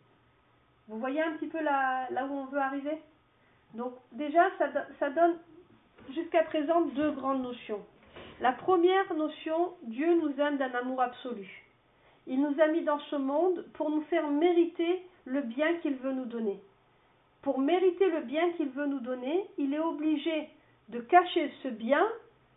[0.87, 3.01] Vous voyez un petit peu là, là où on veut arriver?
[3.73, 4.67] Donc déjà, ça,
[4.99, 5.35] ça donne
[6.13, 7.83] jusqu'à présent deux grandes notions.
[8.41, 11.47] La première notion, Dieu nous aime d'un amour absolu.
[12.27, 16.13] Il nous a mis dans ce monde pour nous faire mériter le bien qu'il veut
[16.13, 16.59] nous donner.
[17.41, 20.49] Pour mériter le bien qu'il veut nous donner, il est obligé
[20.89, 22.05] de cacher ce bien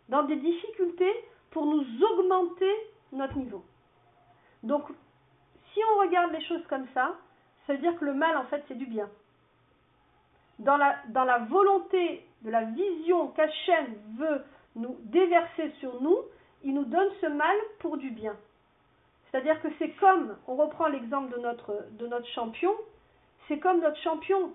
[0.09, 1.13] dans des difficultés
[1.51, 2.73] pour nous augmenter
[3.11, 3.63] notre niveau.
[4.63, 4.83] Donc,
[5.73, 7.15] si on regarde les choses comme ça,
[7.65, 9.09] ça veut dire que le mal, en fait, c'est du bien.
[10.59, 14.43] Dans la, volonté de la vision qu'Hachem veut
[14.75, 16.17] nous déverser sur nous,
[16.63, 18.35] il nous donne ce mal pour du bien.
[19.31, 22.73] C'est-à-dire que c'est comme, on reprend l'exemple de notre, de notre champion,
[23.47, 24.47] c'est comme notre champion.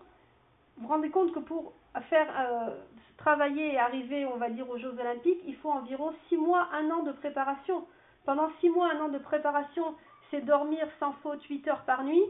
[0.76, 1.72] Vous vous rendez compte que pour
[2.10, 2.70] faire euh,
[3.16, 6.90] travailler et arriver, on va dire, aux Jeux Olympiques, il faut environ six mois, un
[6.90, 7.86] an de préparation.
[8.26, 9.94] Pendant six mois, un an de préparation,
[10.30, 12.24] c'est dormir sans faute 8 heures par nuit,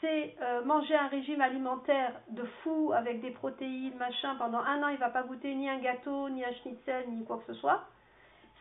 [0.00, 4.88] c'est euh, manger un régime alimentaire de fou avec des protéines, machin, pendant un an,
[4.88, 7.60] il ne va pas goûter ni un gâteau, ni un schnitzel, ni quoi que ce
[7.60, 7.84] soit.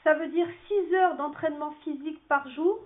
[0.03, 2.79] Ça veut dire 6 heures d'entraînement physique par jour,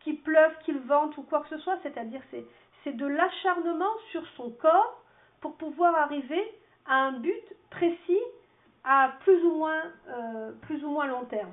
[0.00, 2.44] qu'il pleuve, qu'il vente ou quoi que ce soit, c'est-à-dire c'est,
[2.82, 5.02] c'est de l'acharnement sur son corps
[5.40, 6.44] pour pouvoir arriver
[6.86, 8.20] à un but précis
[8.84, 11.52] à plus ou moins, euh, plus ou moins long terme.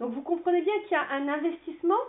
[0.00, 2.00] Donc vous comprenez bien qu'il y a un investissement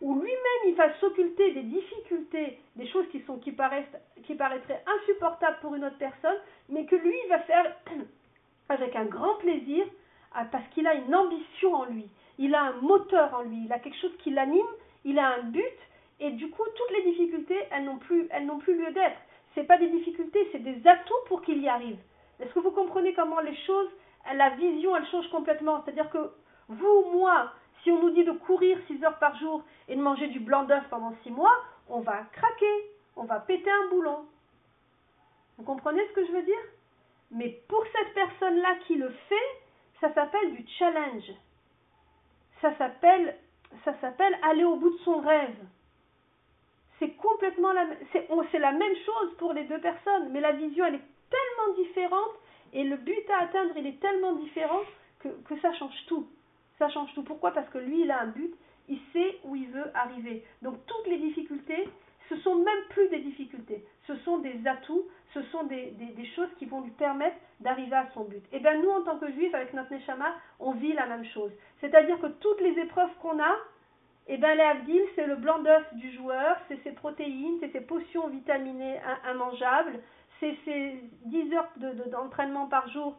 [0.00, 3.84] où lui-même il va s'occulter des difficultés, des choses qui, sont, qui, paraissent,
[4.24, 6.36] qui paraîtraient insupportables pour une autre personne,
[6.68, 7.76] mais que lui il va faire
[8.68, 9.86] avec un grand plaisir
[10.34, 13.72] ah, parce qu'il a une ambition en lui, il a un moteur en lui, il
[13.72, 14.66] a quelque chose qui l'anime,
[15.04, 15.78] il a un but,
[16.20, 19.16] et du coup toutes les difficultés elles n'ont plus, elles n'ont plus lieu d'être.
[19.56, 21.96] Ce pas des difficultés, c'est des atouts pour qu'il y arrive.
[22.40, 23.88] Est-ce que vous comprenez comment les choses,
[24.34, 25.82] la vision, elle change complètement?
[25.82, 26.30] C'est-à-dire que
[26.68, 27.52] vous, moi,
[27.86, 30.64] si on nous dit de courir 6 heures par jour et de manger du blanc
[30.64, 31.56] d'œuf pendant 6 mois,
[31.88, 34.26] on va craquer, on va péter un boulon.
[35.56, 36.64] Vous comprenez ce que je veux dire?
[37.30, 39.60] Mais pour cette personne-là qui le fait,
[40.00, 41.30] ça s'appelle du challenge.
[42.60, 43.36] Ça s'appelle
[44.42, 45.56] aller au bout de son rêve.
[46.98, 50.96] C'est complètement la c'est la même chose pour les deux personnes, mais la vision elle
[50.96, 52.34] est tellement différente
[52.72, 54.80] et le but à atteindre il est tellement différent
[55.20, 56.26] que ça change tout
[56.78, 57.22] ça change tout.
[57.22, 57.52] Pourquoi?
[57.52, 58.54] Parce que lui, il a un but,
[58.88, 60.44] il sait où il veut arriver.
[60.62, 61.88] Donc toutes les difficultés,
[62.28, 65.94] ce sont même plus des difficultés, ce sont des atouts, ce sont des,
[66.34, 68.44] choses qui vont lui permettre d'arriver à son but.
[68.52, 71.24] Et eh bien nous, en tant que juifs, avec notre Neshama, on vit la même
[71.26, 71.52] chose.
[71.80, 73.56] C'est-à-dire que toutes les épreuves qu'on a,
[74.28, 77.70] et eh bien les Avdil, c'est le blanc d'œuf du joueur, c'est ses protéines, c'est
[77.70, 78.98] ses potions vitaminées
[79.30, 80.00] immangeables,
[80.40, 81.70] c'est ses 10 heures
[82.10, 83.16] d'entraînement de, par jour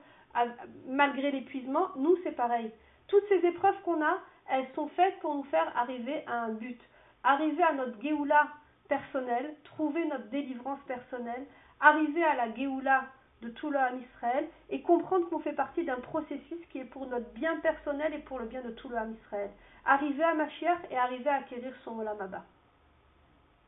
[0.87, 1.87] malgré l'épuisement.
[1.95, 2.71] Nous, c'est pareil.
[3.07, 4.17] Toutes ces épreuves qu'on a,
[4.49, 6.79] elles sont faites pour nous faire arriver à un but,
[7.23, 8.47] arriver à notre Géoula
[8.87, 11.45] personnelle, trouver notre délivrance personnelle,
[11.79, 13.05] arriver à la Géoula
[13.41, 17.05] de tout le Ham Israël et comprendre qu'on fait partie d'un processus qui est pour
[17.05, 19.51] notre bien personnel et pour le bien de tout le Ham Israël.
[19.85, 22.43] Arriver à Mashiach et arriver à acquérir son Olam Abba.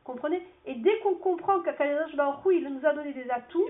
[0.04, 0.46] Comprenez?
[0.66, 3.68] Et dès qu'on comprend qu'Akadosh Baruch il nous a donné des atouts.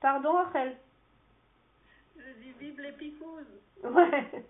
[0.00, 0.76] Pardon, Rachel?
[2.18, 3.14] Je dis les
[3.88, 4.44] Ouais.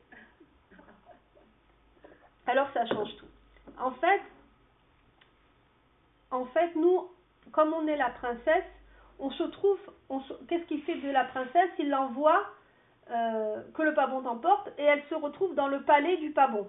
[2.47, 3.27] Alors ça change tout.
[3.79, 4.23] En fait,
[6.31, 7.09] en fait, nous,
[7.53, 8.65] comme on est la princesse,
[9.19, 9.79] on se trouve,
[10.49, 11.71] qu'est-ce qu'il fait de la princesse?
[11.79, 12.45] Il l'envoie
[13.11, 16.49] euh, que le pas bon t'emporte et elle se retrouve dans le palais du pas
[16.49, 16.69] bon.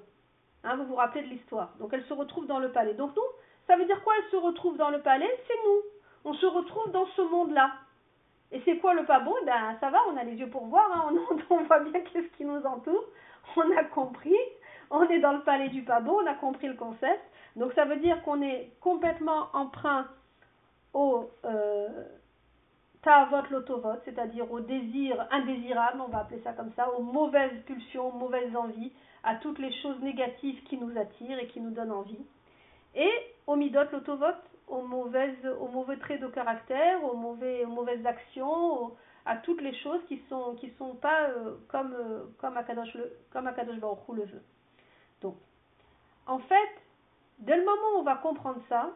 [0.64, 1.74] Hein, vous vous rappelez de l'histoire.
[1.80, 2.94] Donc elle se retrouve dans le palais.
[2.94, 3.24] Donc nous,
[3.68, 5.30] ça veut dire quoi Elle se retrouve dans le palais?
[5.48, 5.82] C'est nous.
[6.26, 7.74] On se retrouve dans ce monde-là.
[8.52, 10.90] Et c'est quoi le pas bon Ben ça va, on a les yeux pour voir,
[10.92, 11.14] hein.
[11.50, 13.04] on, voit bien qu'est-ce qui nous entoure,
[13.56, 14.36] on a compris,
[14.90, 17.22] on est dans le palais du pas on a compris le concept.
[17.56, 20.08] Donc ça veut dire qu'on est complètement emprunt
[20.94, 22.04] au euh,
[23.02, 28.10] ta'avot l'autovote, c'est-à-dire au désir indésirable, on va appeler ça comme ça, aux mauvaises pulsions,
[28.10, 31.92] aux mauvaises envies, à toutes les choses négatives qui nous attirent et qui nous donnent
[31.92, 32.26] envie.
[32.96, 33.12] et
[33.46, 38.92] au midot, l'autovote, aux, mauvaises, aux mauvais traits de caractère, aux, mauvais, mauvaises actions,
[39.26, 43.12] à toutes les choses qui sont qui sont pas euh, comme euh, comme Akadosh le
[43.34, 44.44] le veut.
[45.22, 45.36] Donc,
[46.26, 46.70] en fait,
[47.40, 48.92] dès le moment où on va comprendre ça,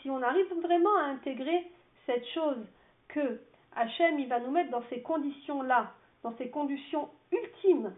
[0.00, 1.70] si on arrive vraiment à intégrer
[2.06, 2.66] cette chose
[3.08, 3.40] que
[3.74, 7.92] Hachem il va nous mettre dans ces conditions là, dans ces conditions ultimes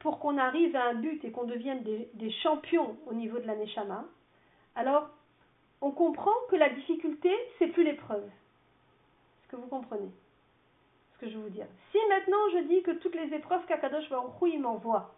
[0.00, 3.46] pour qu'on arrive à un but et qu'on devienne des, des, champions au niveau de
[3.46, 4.04] la Neshama,
[4.74, 5.10] alors
[5.80, 8.24] on comprend que la difficulté, c'est plus l'épreuve.
[8.24, 10.10] Est-ce que vous comprenez
[11.14, 11.66] ce que je veux vous dire?
[11.92, 15.14] Si maintenant je dis que toutes les épreuves qu'Akadosh Baruch m'envoie,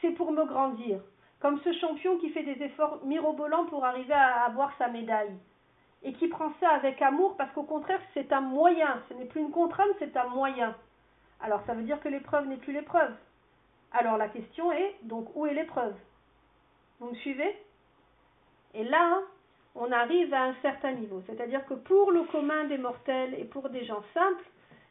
[0.00, 1.00] c'est pour me grandir,
[1.40, 5.36] comme ce champion qui fait des efforts mirobolants pour arriver à avoir sa médaille,
[6.02, 9.40] et qui prend ça avec amour parce qu'au contraire c'est un moyen, ce n'est plus
[9.40, 10.76] une contrainte, c'est un moyen.
[11.40, 13.14] Alors ça veut dire que l'épreuve n'est plus l'épreuve.
[13.92, 15.94] Alors la question est, donc où est l'épreuve?
[16.98, 17.56] Vous me suivez?
[18.74, 19.20] Et là,
[19.74, 21.22] on arrive à un certain niveau.
[21.26, 24.44] C'est-à-dire que pour le commun des mortels et pour des gens simples,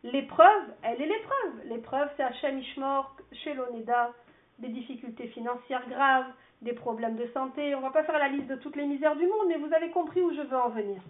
[0.04, 1.66] l'épreuve, elle est l'épreuve.
[1.66, 4.14] L'épreuve, c'est Hachem Ishmor, chez l'Oneda,
[4.60, 7.76] des difficultés financières graves, des problèmes de santé.
[7.76, 9.74] On ne va pas faire la liste de toutes les misères du monde, mais vous
[9.74, 11.02] avez compris où je veux en venir.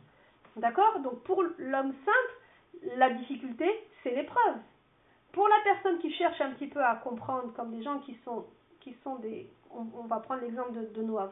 [0.57, 0.99] D'accord?
[0.99, 3.69] Donc pour l'homme simple, la difficulté,
[4.03, 4.55] c'est l'épreuve.
[5.31, 8.45] Pour la personne qui cherche un petit peu à comprendre, comme des gens qui sont,
[8.81, 9.49] qui sont des...
[9.73, 11.29] On, va prendre l'exemple de, de Noah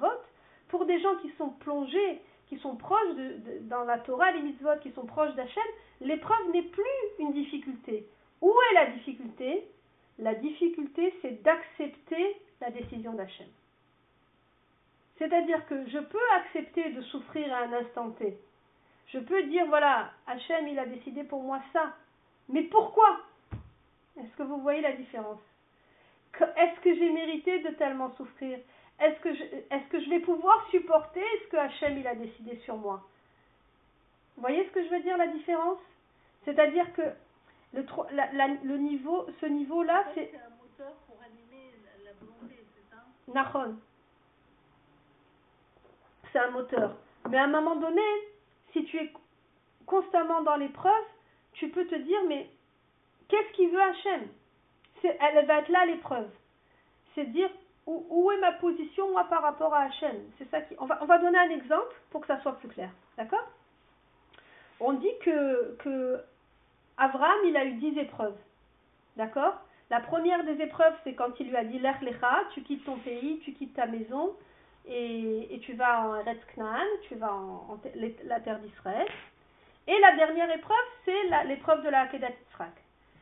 [0.70, 4.80] pour des gens qui sont plongés, qui sont proches de, dans la Torah, les mitzvot,
[4.82, 5.64] qui sont proches d'Hachem,
[6.02, 6.84] l'épreuve n'est plus
[7.20, 8.08] une difficulté.
[8.42, 9.66] Où est la difficulté?
[10.18, 13.48] La difficulté, c'est d'accepter la décision d'Hachem.
[15.18, 18.38] C'est-à-dire que je peux accepter de souffrir à un instant T.
[19.08, 21.94] Je peux dire, voilà, Hachem, il a décidé pour moi ça.
[22.48, 23.20] Mais pourquoi?
[24.20, 25.40] Est-ce que vous voyez la différence?
[26.40, 28.60] Est-ce que j'ai mérité de tellement souffrir?
[29.00, 32.58] Est-ce que, je, est que je vais pouvoir supporter ce que Hachem, il a décidé
[32.66, 33.02] sur moi?
[34.36, 35.80] Vous voyez ce que je veux dire, la différence?
[36.46, 37.04] C'est-à-dire que
[37.74, 37.86] le,
[38.64, 40.32] le niveau, ce niveau-là, c'est...
[40.32, 41.72] C'est un moteur pour animer
[42.04, 43.04] la, volonté, c'est ça?
[43.34, 43.78] Nahon.
[46.32, 46.96] C'est un moteur.
[47.30, 48.02] Mais à un moment donné,
[48.74, 49.14] si tu es
[49.86, 51.06] constamment dans l'épreuve,
[51.54, 52.50] tu peux te dire, mais
[53.28, 54.28] qu'est-ce qu'il veut Hachem?
[55.04, 56.30] Elle va être là l'épreuve.
[57.16, 57.50] C'est dire,
[57.90, 60.76] où, est ma position, moi, par rapport à Hachem C'est ça qui...
[60.80, 62.90] On va, on va donner un exemple pour que ça soit plus clair.
[63.18, 63.48] D'accord?
[64.80, 66.22] On dit que, que
[67.46, 68.38] il a eu dix épreuves.
[69.16, 69.56] D'accord?
[69.90, 72.98] La première des épreuves, c'est quand il lui a dit, L'Ech Lecha, tu quittes ton
[72.98, 74.36] pays, tu quittes ta maison,
[74.88, 76.40] et, tu vas en Eretz
[77.08, 77.80] tu vas en,
[78.26, 79.08] la terre d'Israël.
[79.88, 82.74] Et la dernière épreuve, c'est l'épreuve de la Yitzhak.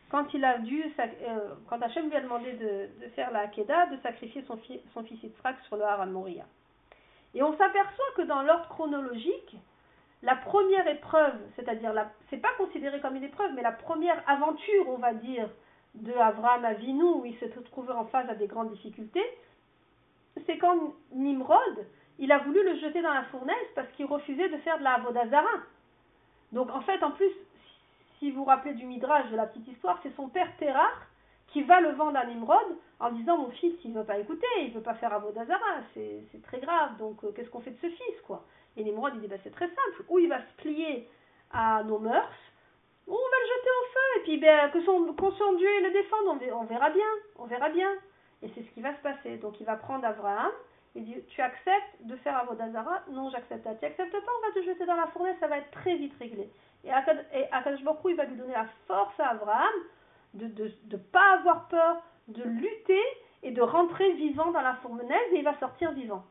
[0.09, 4.43] Quand il a dû, euh, Hachem lui a demandé de, faire la Hakeda, de sacrifier
[4.47, 6.45] son, fils Yitzhak sur le Haran Moria.
[7.33, 9.57] Et on s'aperçoit que dans l'ordre chronologique,
[10.23, 11.93] la première épreuve, c'est-à-dire,
[12.29, 15.49] c'est pas considéré comme une épreuve, mais la première aventure, on va dire,
[15.95, 19.25] de Avraham Avinu, où il s'est trouvé en face à des grandes difficultés,
[20.45, 21.85] c'est quand Nimrod,
[22.19, 24.93] il a voulu le jeter dans la fournaise parce qu'il refusait de faire de la
[24.93, 25.47] Avodazara.
[26.51, 27.31] Donc en fait, en plus,
[28.19, 30.97] si vous vous rappelez du Midrash, de la petite histoire, c'est son père Terach
[31.47, 34.47] qui va le vendre à Nimrod en disant Mon fils, il ne veut pas écouter,
[34.61, 37.79] il ne veut pas faire Avodazara, c'est très grave, donc euh, qu'est-ce qu'on fait de
[37.81, 38.45] ce fils quoi?
[38.75, 41.09] Et Nimrod, il dit bah, C'est très simple, ou il va se plier
[41.51, 42.37] à nos mœurs,
[43.07, 46.39] ou on va le jeter au feu, et puis ben, que son, Dieu le défende,
[46.53, 47.91] on verra bien, on verra bien.
[48.43, 49.37] Et c'est ce qui va se passer.
[49.37, 50.51] Donc il va prendre Abraham,
[50.95, 53.75] il dit Tu acceptes de faire Avodazara Non, j'accepte pas.
[53.75, 56.13] Tu acceptes pas, on va te jeter dans la fournaise, ça va être très vite
[56.19, 56.49] réglé.
[56.87, 59.73] Et Akash Baruch il va lui donner la force à Abraham
[60.33, 63.03] de ne pas avoir peur, de lutter
[63.43, 66.23] et de rentrer vivant dans la fournaise et il va sortir vivant.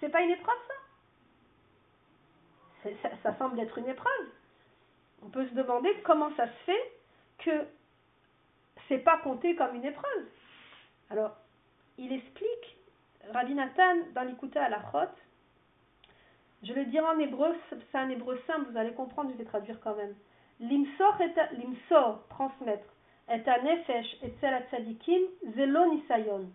[0.00, 0.56] C'est pas une épreuve
[3.02, 4.28] ça, ça semble être une épreuve.
[5.22, 6.92] On peut se demander comment ça se fait
[7.38, 7.66] que
[8.88, 10.26] c'est pas compté comme une épreuve.
[11.10, 11.36] Alors,
[11.98, 12.78] il explique,
[13.32, 15.12] Rabbi Nathan, dans l'Ikuta à la Chot,
[16.62, 19.80] je le dirai en hébreu, c'est un hébreu simple, vous allez comprendre, je vais traduire
[19.80, 20.14] quand même.
[20.60, 21.16] Limsor,
[21.52, 22.86] limsor transmettre,
[23.28, 25.22] est un nefesh et tzadikim,
[25.54, 26.50] zelo nisayon.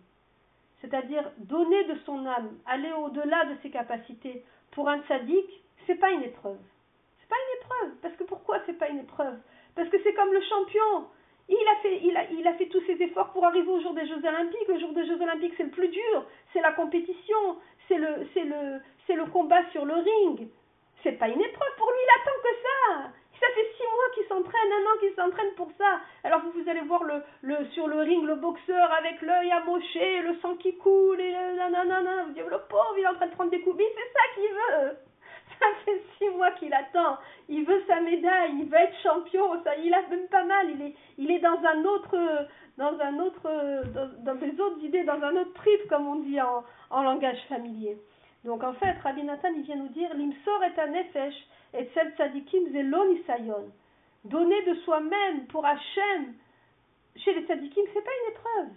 [0.80, 5.46] C'est-à-dire donner de son âme, aller au-delà de ses capacités pour un tzaddik,
[5.86, 6.58] c'est pas une épreuve.
[7.18, 7.96] C'est pas une épreuve.
[8.02, 9.38] Parce que pourquoi c'est pas une épreuve?
[9.74, 11.08] Parce que c'est comme le champion.
[11.48, 13.94] Il a, fait, il, a, il a fait tous ses efforts pour arriver au jour
[13.94, 14.68] des Jeux Olympiques.
[14.68, 16.26] Le jour des Jeux Olympiques, c'est le plus dur.
[16.52, 17.56] C'est la compétition.
[17.86, 20.48] C'est le, c'est le, c'est le combat sur le ring.
[21.04, 21.98] C'est pas une épreuve pour lui.
[22.02, 23.12] Il attend que ça.
[23.38, 26.00] Ça fait six mois qu'il s'entraîne, un an qu'il s'entraîne pour ça.
[26.24, 30.22] Alors vous, vous allez voir le, le, sur le ring le boxeur avec l'œil amoché,
[30.22, 32.24] le sang qui coule et le nanana.
[32.24, 33.76] Vous dites, le pauvre, il est en train de prendre des coups.
[33.76, 34.96] Mais c'est ça qu'il veut.
[35.58, 37.18] Ça fait six mois qu'il attend.
[37.48, 39.62] Il veut sa médaille, il veut être champion.
[39.64, 40.70] Ça, il a même pas mal.
[40.70, 43.84] Il est, il est dans un autre, dans un autre,
[44.24, 47.96] dans, des autres idées, dans un autre trip, comme on dit en, en langage familier.
[48.44, 51.34] Donc en fait, Rabbi Nathan, il vient nous dire, l'imsor est un nefesh,
[51.74, 53.72] et celle tzadikim zelon.
[54.24, 56.34] Donner de soi-même pour Hachem,
[57.16, 58.74] chez les tzadikim, c'est pas une épreuve.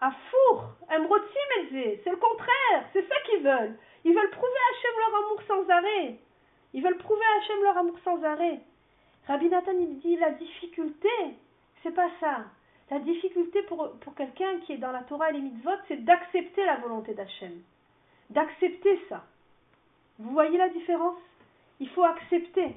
[0.00, 3.76] À four, c'est le contraire, c'est ça qu'ils veulent.
[4.04, 6.18] Ils veulent prouver à Hachem leur amour sans arrêt.
[6.72, 8.60] Ils veulent prouver à Hachem leur amour sans arrêt.
[9.26, 11.08] Rabbi Nathan, il dit, la difficulté,
[11.82, 12.44] c'est pas ça.
[12.90, 16.64] La difficulté pour, pour quelqu'un qui est dans la Torah et les mitzvot, c'est d'accepter
[16.64, 17.62] la volonté d'Hachem.
[18.30, 19.24] D'accepter ça.
[20.18, 21.18] Vous voyez la différence?
[21.78, 22.74] Il faut accepter.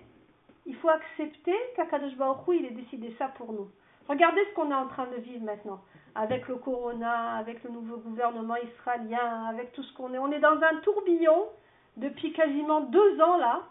[0.65, 3.69] Il faut accepter qu'Akadosh Baruch Hu, il ait décidé ça pour nous.
[4.07, 5.81] Regardez ce qu'on est en train de vivre maintenant,
[6.15, 10.17] avec le corona, avec le nouveau gouvernement israélien, avec tout ce qu'on est.
[10.17, 11.45] On est dans un tourbillon
[11.97, 13.61] depuis quasiment deux ans là.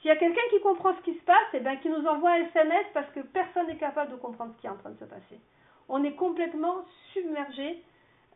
[0.00, 2.32] S'il y a quelqu'un qui comprend ce qui se passe, eh bien, qui nous envoie
[2.32, 4.98] un SMS parce que personne n'est capable de comprendre ce qui est en train de
[4.98, 5.40] se passer.
[5.88, 7.82] On est complètement submergé.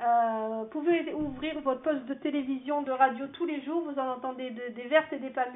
[0.00, 4.12] Euh, vous pouvez ouvrir votre poste de télévision, de radio tous les jours, vous en
[4.12, 5.46] entendez des vertes et des pas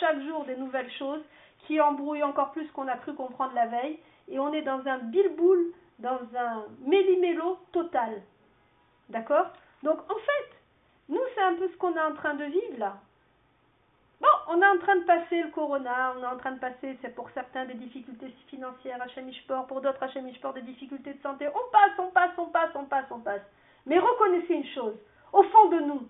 [0.00, 1.22] chaque jour des nouvelles choses
[1.66, 3.98] qui embrouillent encore plus qu'on a cru comprendre la veille
[4.30, 8.22] et on est dans un bilboul, dans un méli-mélo total.
[9.08, 9.46] D'accord?
[9.82, 10.56] Donc en fait,
[11.08, 12.96] nous c'est un peu ce qu'on est en train de vivre là.
[14.20, 16.98] Bon, on est en train de passer le corona, on est en train de passer,
[17.00, 21.22] c'est pour certains des difficultés financières à Chemichport, pour d'autres à Chemichport des difficultés de
[21.22, 21.48] santé.
[21.48, 23.42] On passe, on passe, on passe, on passe, on passe.
[23.86, 24.94] Mais reconnaissez une chose,
[25.32, 26.06] au fond de nous,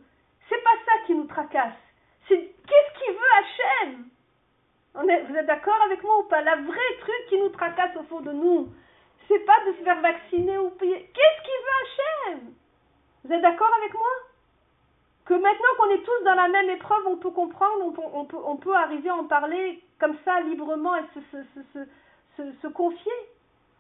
[0.48, 1.78] c'est pas ça qui nous tracasse.
[2.26, 4.11] C'est qu'est-ce qui veut Hachem
[4.94, 6.40] vous êtes d'accord avec moi ou pas?
[6.40, 7.19] La vraie truc
[7.51, 8.69] nous tracasse au fond de nous,
[9.29, 11.11] c'est pas de se faire vacciner ou payer.
[11.15, 12.55] Qu'est-ce qu'il veut Hachem?
[13.25, 14.11] Vous êtes d'accord avec moi?
[15.25, 19.11] Que maintenant qu'on est tous dans la même épreuve, on peut comprendre, on peut, arriver
[19.11, 21.05] à en parler comme ça librement et
[22.37, 23.13] se confier.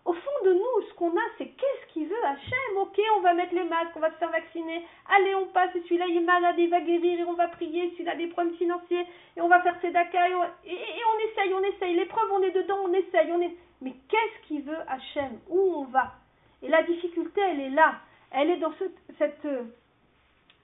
[0.04, 2.76] Au fond de nous, ce qu'on a, c'est qu'est-ce qu'il veut Hachem?
[2.78, 4.86] Ok, on va mettre les masques, on va se faire vacciner.
[5.14, 8.12] Allez, on passe, celui-là il est malade, il va guérir, et on va prier, celui-là
[8.12, 10.44] a des problèmes financiers, et on va faire ses et, on...
[10.64, 11.94] et, on essaye, on essaye.
[11.96, 13.54] L'épreuve, on est dedans, on essaye, on est...
[13.82, 15.38] Mais qu'est-ce qu'il veut Hachem?
[15.48, 16.14] Où on va?
[16.62, 17.96] Et la difficulté, elle est là.
[18.30, 18.72] Elle est dans
[19.18, 19.46] cette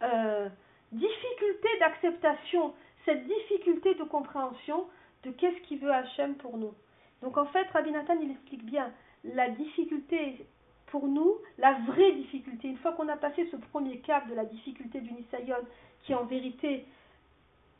[0.02, 0.48] euh,
[0.92, 4.86] difficulté d'acceptation, cette difficulté de compréhension
[5.24, 6.74] de qu'est-ce qu'il veut Hachem pour nous.
[7.22, 8.92] Donc en fait, Rabbi Nathan, il explique bien
[9.34, 10.46] la difficulté
[10.86, 14.44] pour nous, la vraie difficulté, une fois qu'on a passé ce premier cap de la
[14.44, 15.56] difficulté du Nisayon,
[16.04, 16.84] qui en vérité,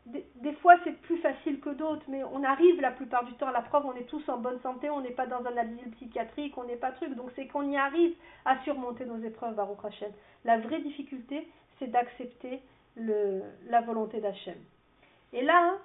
[0.06, 3.52] des, fois c'est plus facile que d'autres, mais on arrive la plupart du temps à
[3.52, 6.58] la preuve, on est tous en bonne santé, on n'est pas dans un asile psychiatrique,
[6.58, 10.12] on n'est pas truc, donc c'est qu'on y arrive à surmonter nos épreuves, Baruch Hashem.
[10.44, 11.46] La vraie difficulté,
[11.78, 12.60] c'est d'accepter
[12.96, 14.56] la volonté d'Hachem.
[15.32, 15.78] Et là,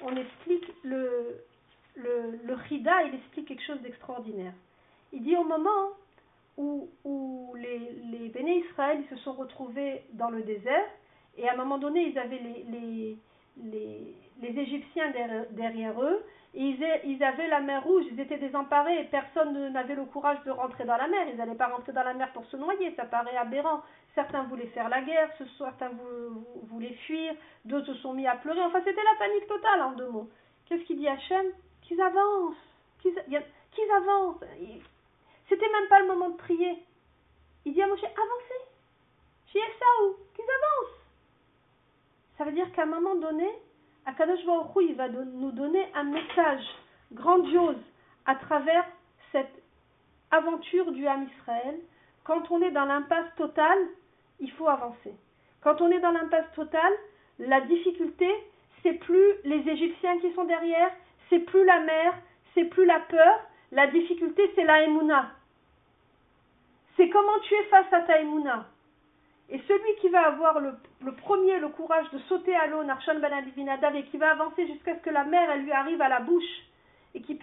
[0.00, 1.44] on explique le,
[1.96, 4.54] le, le il explique quelque chose d'extraordinaire.
[5.14, 5.90] Il dit au moment
[6.56, 7.78] où, les,
[8.10, 10.86] les Béné Israël se sont retrouvés dans le désert,
[11.36, 13.18] et à un moment donné, ils avaient les, les,
[13.62, 16.24] les, les Égyptiens derrière, derrière eux,
[16.54, 20.38] et ils, ils, avaient la mer rouge, ils étaient désemparés, et personne n'avait le courage
[20.44, 21.26] de rentrer dans la mer.
[21.28, 23.80] Ils n'allaient pas rentrer dans la mer pour se noyer, ça paraît aberrant.
[24.14, 25.90] Certains voulaient faire la guerre, certains
[26.68, 28.62] voulaient fuir, d'autres se sont mis à pleurer.
[28.62, 30.28] Enfin, c'était la panique totale en deux mots.
[30.66, 31.46] Qu'est-ce qu'il dit Hachem?
[31.82, 32.54] Qu'ils avancent,
[33.00, 34.44] qu'ils avancent.
[35.48, 36.78] C'était même pas le moment de prier.
[37.64, 38.64] Il dit à Moshe, avancez.
[39.52, 41.00] Chez Esaou, qu'ils avancent.
[42.38, 43.48] Ça veut dire qu'à un moment donné,
[44.06, 46.64] Akadosh Baruch il va nous donner un message
[47.12, 47.80] grandiose
[48.26, 48.84] à travers
[49.32, 49.62] cette
[50.30, 51.78] aventure du Ham Israël.
[52.24, 53.78] Quand on est dans l'impasse totale,
[54.40, 55.14] il faut avancer.
[55.62, 56.92] Quand on est dans l'impasse totale,
[57.38, 58.28] la difficulté,
[58.82, 60.90] c'est plus les Égyptiens qui sont derrière,
[61.30, 62.14] c'est plus la mer,
[62.54, 63.40] c'est plus la peur,
[63.74, 65.32] la difficulté, c'est la Emouna.
[66.96, 68.66] C'est comment tu es face à ta Emouna.
[69.50, 70.72] Et celui qui va avoir le,
[71.12, 75.02] premier le courage de sauter à l'eau, Narshan Ben et qui va avancer jusqu'à ce
[75.02, 76.62] que la mer elle lui arrive à la bouche
[77.14, 77.38] et qu'il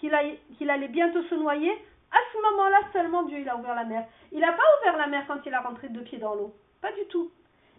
[0.00, 1.72] qu'il allait bientôt se noyer,
[2.10, 4.06] à ce moment-là seulement Dieu il a ouvert la mer.
[4.32, 6.54] Il n'a pas ouvert la mer quand il a rentré deux pieds dans l'eau.
[6.80, 7.30] Pas du tout.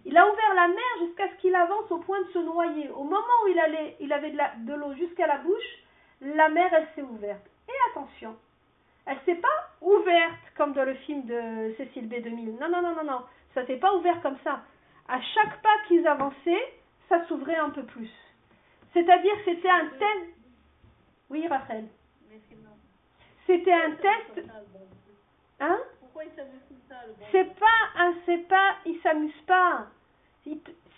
[0.05, 2.89] Il a ouvert la mer jusqu'à ce qu'il avance au point de se noyer.
[2.91, 3.61] Au moment où il,
[3.99, 5.83] il avait de l'eau jusqu'à la bouche,
[6.21, 7.45] la mer elle s'est ouverte.
[7.67, 8.35] Et attention,
[9.05, 12.57] elle s'est pas ouverte comme dans le film de Cécile B 2000.
[12.59, 13.21] Non, non, non, non, non.
[13.53, 14.61] Ça s'est pas ouvert comme ça.
[15.07, 16.73] À chaque pas qu'ils avançaient,
[17.07, 18.11] ça s'ouvrait un peu plus.
[18.93, 20.17] C'est-à-dire c'était un tel...
[21.29, 21.85] Oui, Rachel.
[23.45, 24.49] C'était un test...
[25.59, 25.79] Hein?
[27.31, 28.13] C'est pas un...
[28.25, 28.75] C'est pas...
[28.85, 29.87] Il s'amuse pas.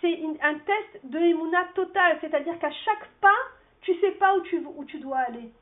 [0.00, 3.38] c'est un test de Emouna total, c'est-à-dire qu'à chaque pas,
[3.82, 5.52] tu sais pas où tu, où tu dois aller.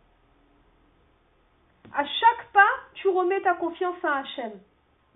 [1.95, 4.53] À chaque pas, tu remets ta confiance en Hachem.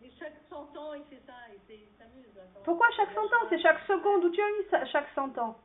[0.01, 1.35] Mais chaque 100 ans, il fait ça,
[1.69, 2.27] il s'amuse.
[2.65, 3.47] Pourquoi chaque 100 ans?
[3.51, 5.57] C'est chaque seconde où tu as eu ça, chaque 100 ans.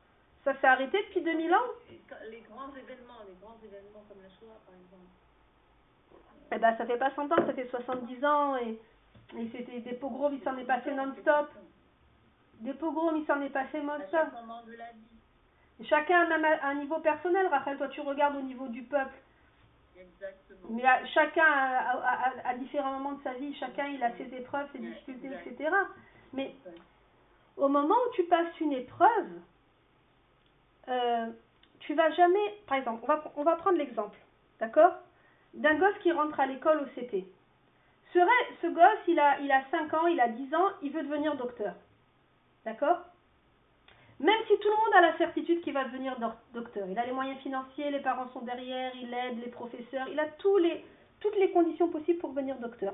[0.43, 1.57] Ça s'est arrêté depuis 2000 ans?
[1.89, 1.99] Et
[2.29, 5.11] Les grands événements, les grands événements comme la Shoah, par exemple.
[6.51, 8.79] Eh ben, ça fait pas 100 ans, ça fait 70 ans et,
[9.37, 11.49] et c'était des pogroms, il s'en est passé non-stop.
[12.59, 14.27] Des pogroms, il s'en est passé À non-stop.
[15.79, 19.13] Et Chacun même à un niveau personnel, Rachel, toi tu regardes au niveau du peuple.
[19.99, 20.69] Exactement.
[20.69, 20.83] Mais
[21.13, 25.69] chacun, à, différents moments de sa vie, chacun il a ses épreuves, ses difficultés, etc.
[26.33, 26.55] Mais
[27.55, 29.29] au moment où tu passes une épreuve,
[30.89, 31.27] euh,
[31.79, 34.17] tu vas jamais, par exemple, on va, on va prendre l'exemple,
[34.59, 34.93] d'accord?
[35.53, 37.25] D'un gosse qui rentre à l'école au CP.
[38.13, 38.19] Ce,
[38.61, 41.35] ce gosse, il a, il a 5 ans, il a 10 ans, il veut devenir
[41.35, 41.73] docteur.
[42.65, 42.99] D'accord
[44.19, 47.05] Même si tout le monde a la certitude qu'il va devenir doc- docteur, il a
[47.05, 51.51] les moyens financiers, les parents sont derrière, il aide les professeurs, il a toutes les
[51.51, 52.93] conditions possibles pour devenir docteur.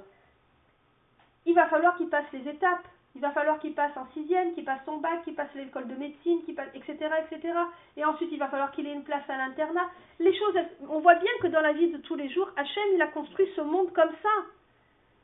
[1.46, 2.88] Il va falloir qu'il passe les étapes.
[3.16, 5.94] Il va falloir qu'il passe en sixième, qu'il passe son bac, qu'il passe l'école de
[5.94, 7.54] médecine, qu'il passe, etc., etc.
[7.96, 9.88] Et ensuite, il va falloir qu'il ait une place à l'internat.
[10.20, 10.56] Les choses,
[10.90, 13.48] on voit bien que dans la vie de tous les jours, Hachem, il a construit
[13.56, 14.30] ce monde comme ça.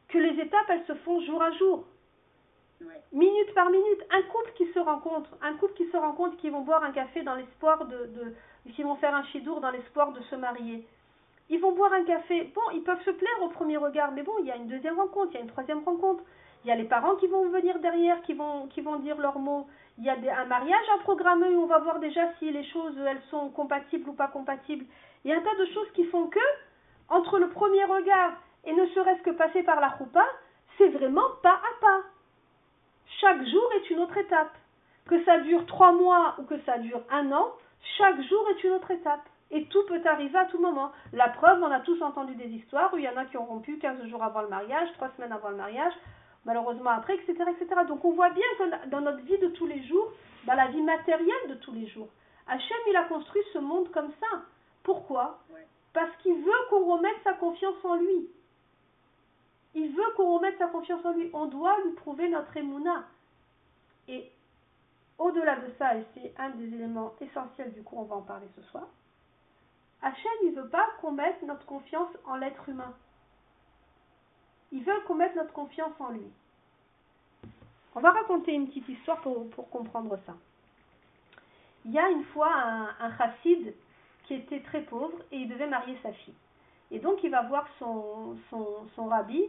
[0.10, 1.86] Que les étapes, elles se font jour à jour
[3.12, 6.62] Minute par minute, un couple qui se rencontre, un couple qui se rencontre, qui vont
[6.62, 8.36] boire un café dans l'espoir de, de
[8.72, 10.86] qui vont faire un chidour dans l'espoir de se marier.
[11.50, 12.52] Ils vont boire un café.
[12.56, 14.98] Bon, ils peuvent se plaire au premier regard, mais bon, il y a une deuxième
[14.98, 16.24] rencontre, il y a une troisième rencontre.
[16.64, 19.40] Il y a les parents qui vont venir derrière, qui vont, qui vont dire leurs
[19.40, 19.68] mots.
[19.98, 22.98] Il y a un mariage à programmer où on va voir déjà si les choses,
[22.98, 24.86] elles sont compatibles ou pas compatibles.
[25.24, 26.40] Il y a un tas de choses qui font que,
[27.08, 28.34] entre le premier regard
[28.66, 30.26] et ne serait-ce que passer par la choupa,
[30.78, 32.04] c'est vraiment pas à pas.
[33.20, 34.54] Chaque jour est une autre étape.
[35.08, 37.52] Que ça dure trois mois ou que ça dure un an,
[37.98, 39.28] chaque jour est une autre étape.
[39.52, 40.92] Et tout peut arriver à tout moment.
[41.12, 43.46] La preuve, on a tous entendu des histoires où il y en a qui ont
[43.46, 45.94] rompu 15 jours avant le mariage, 3 semaines avant le mariage,
[46.46, 47.34] malheureusement après, etc.
[47.50, 47.82] etc.
[47.88, 50.12] Donc on voit bien que dans notre vie de tous les jours,
[50.46, 52.10] dans la vie matérielle de tous les jours,
[52.48, 54.42] Hachem, il a construit ce monde comme ça.
[54.84, 55.40] Pourquoi?
[55.94, 58.30] Parce qu'il veut qu'on remette sa confiance en lui.
[59.76, 61.30] Il veut qu'on remette sa confiance en lui.
[61.34, 63.06] On doit lui prouver notre émouna.
[64.08, 64.32] Et
[65.18, 68.48] au-delà de ça, et c'est un des éléments essentiels du cours, on va en parler
[68.56, 68.88] ce soir,
[70.02, 72.94] Hachem, il ne veut pas qu'on mette notre confiance en l'être humain.
[74.72, 76.26] Il veut qu'on mette notre confiance en lui.
[77.96, 80.36] On va raconter une petite histoire pour, pour comprendre ça.
[81.86, 83.74] Il y a une fois un, un chassid
[84.26, 86.36] qui était très pauvre et il devait marier sa fille.
[86.92, 89.44] Et donc il va voir son, son, rabbi.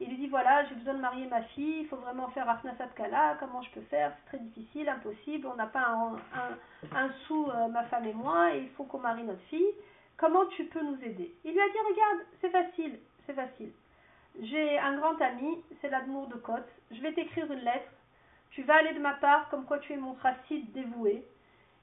[0.00, 2.88] Il lui dit voilà, j'ai besoin de marier ma fille, il faut vraiment faire Akhnasat
[2.96, 4.12] Kala, comment je peux faire?
[4.16, 8.12] C'est très difficile, impossible, on n'a pas un, un, un sou, euh, ma femme et
[8.12, 9.72] moi, et il faut qu'on marie notre fille.
[10.16, 11.32] Comment tu peux nous aider?
[11.44, 13.72] Il lui a dit regarde, c'est facile, c'est facile.
[14.42, 17.90] J'ai un grand ami, c'est l'Admour de Côte, je vais t'écrire une lettre,
[18.50, 21.24] tu vas aller de ma part comme quoi tu es mon chassid dévoué,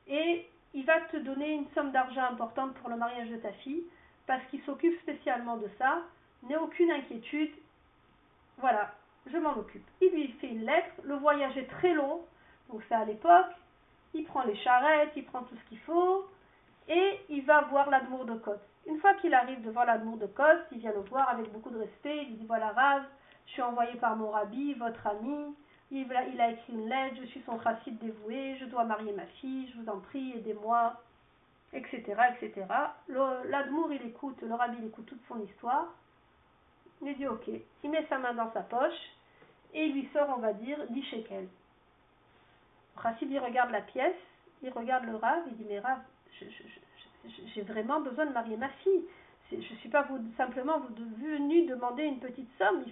[0.07, 3.83] et il va te donner une somme d'argent importante pour le mariage de ta fille,
[4.31, 6.03] parce qu'il s'occupe spécialement de ça,
[6.43, 7.51] n'aie aucune inquiétude,
[8.59, 8.93] voilà,
[9.29, 9.85] je m'en occupe.
[9.99, 12.21] Il lui fait une lettre, le voyage est très long,
[12.69, 13.51] donc c'est à l'époque,
[14.13, 16.29] il prend les charrettes, il prend tout ce qu'il faut,
[16.87, 18.61] et il va voir l'Admour de Côte.
[18.87, 21.79] Une fois qu'il arrive devant l'Admour de Côte, il vient le voir avec beaucoup de
[21.79, 23.03] respect, il dit voilà Rav,
[23.47, 25.53] je suis envoyé par mon rabbi, votre ami,
[25.91, 29.69] il a, écrit une lettre, je suis son chassid dévoué, je dois marier ma fille,
[29.73, 31.01] je vous en prie, aidez-moi,
[31.73, 32.01] etc.
[32.35, 32.65] etc.
[33.45, 35.87] L'Admour, il écoute, le rabbi, il écoute toute son histoire,
[37.01, 37.49] il dit ok,
[37.83, 39.11] il met sa main dans sa poche
[39.73, 41.47] et il lui sort, on va dire, 10 shekels.
[42.95, 44.15] Rachid, il regarde la pièce,
[44.61, 45.99] il regarde le Rav, il dit mais Rav,
[47.53, 49.05] j'ai vraiment besoin de marier ma fille.
[49.51, 50.07] Je ne suis pas
[50.37, 52.85] simplement vous venu demander une petite somme.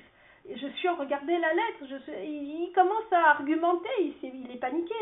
[0.49, 4.95] Je suis en regarder la lettre, je il, commence à argumenter, il, il est paniqué.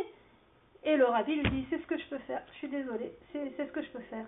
[0.87, 3.57] Et le rabbi lui dit c'est ce que je peux faire, je suis désolé, c'est
[3.57, 4.25] ce que je peux faire.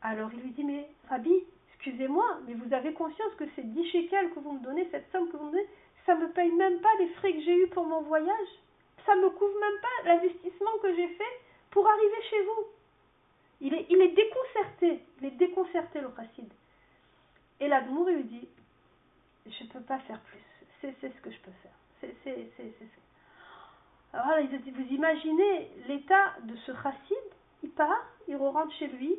[0.00, 1.32] Alors il lui dit mais rabbi,
[1.74, 5.28] excusez-moi, mais vous avez conscience que ces 10 shekels que vous me donnez, cette somme
[5.28, 5.66] que vous me donnez,
[6.06, 8.48] ça me paye même pas les frais que j'ai eus pour mon voyage.
[9.04, 11.40] Ça me couvre même pas l'investissement que j'ai fait
[11.70, 12.64] pour arriver chez vous.
[13.62, 16.48] Il est, il est déconcerté, il est déconcerté le chassid.
[17.58, 18.48] Et l'Admour lui dit,
[19.46, 20.38] je ne peux pas faire plus,
[20.80, 21.72] c'est c'est ce que je peux faire.
[22.00, 23.00] C'est c'est- c'est- c'est- c'est.
[24.12, 27.16] Alors vous imaginez l'état de ce chassid,
[27.62, 29.14] il part, il rentre chez lui,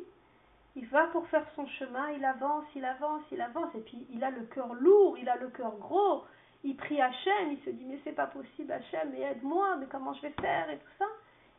[0.76, 4.22] il va pour faire son chemin, il avance, il avance, il avance, et puis il
[4.22, 6.24] a le cœur lourd, il a le cœur gros,
[6.62, 10.12] il prie Hachem, il se dit mais c'est pas possible Hachem, mais aide-moi, mais comment
[10.12, 11.06] je vais faire et tout ça.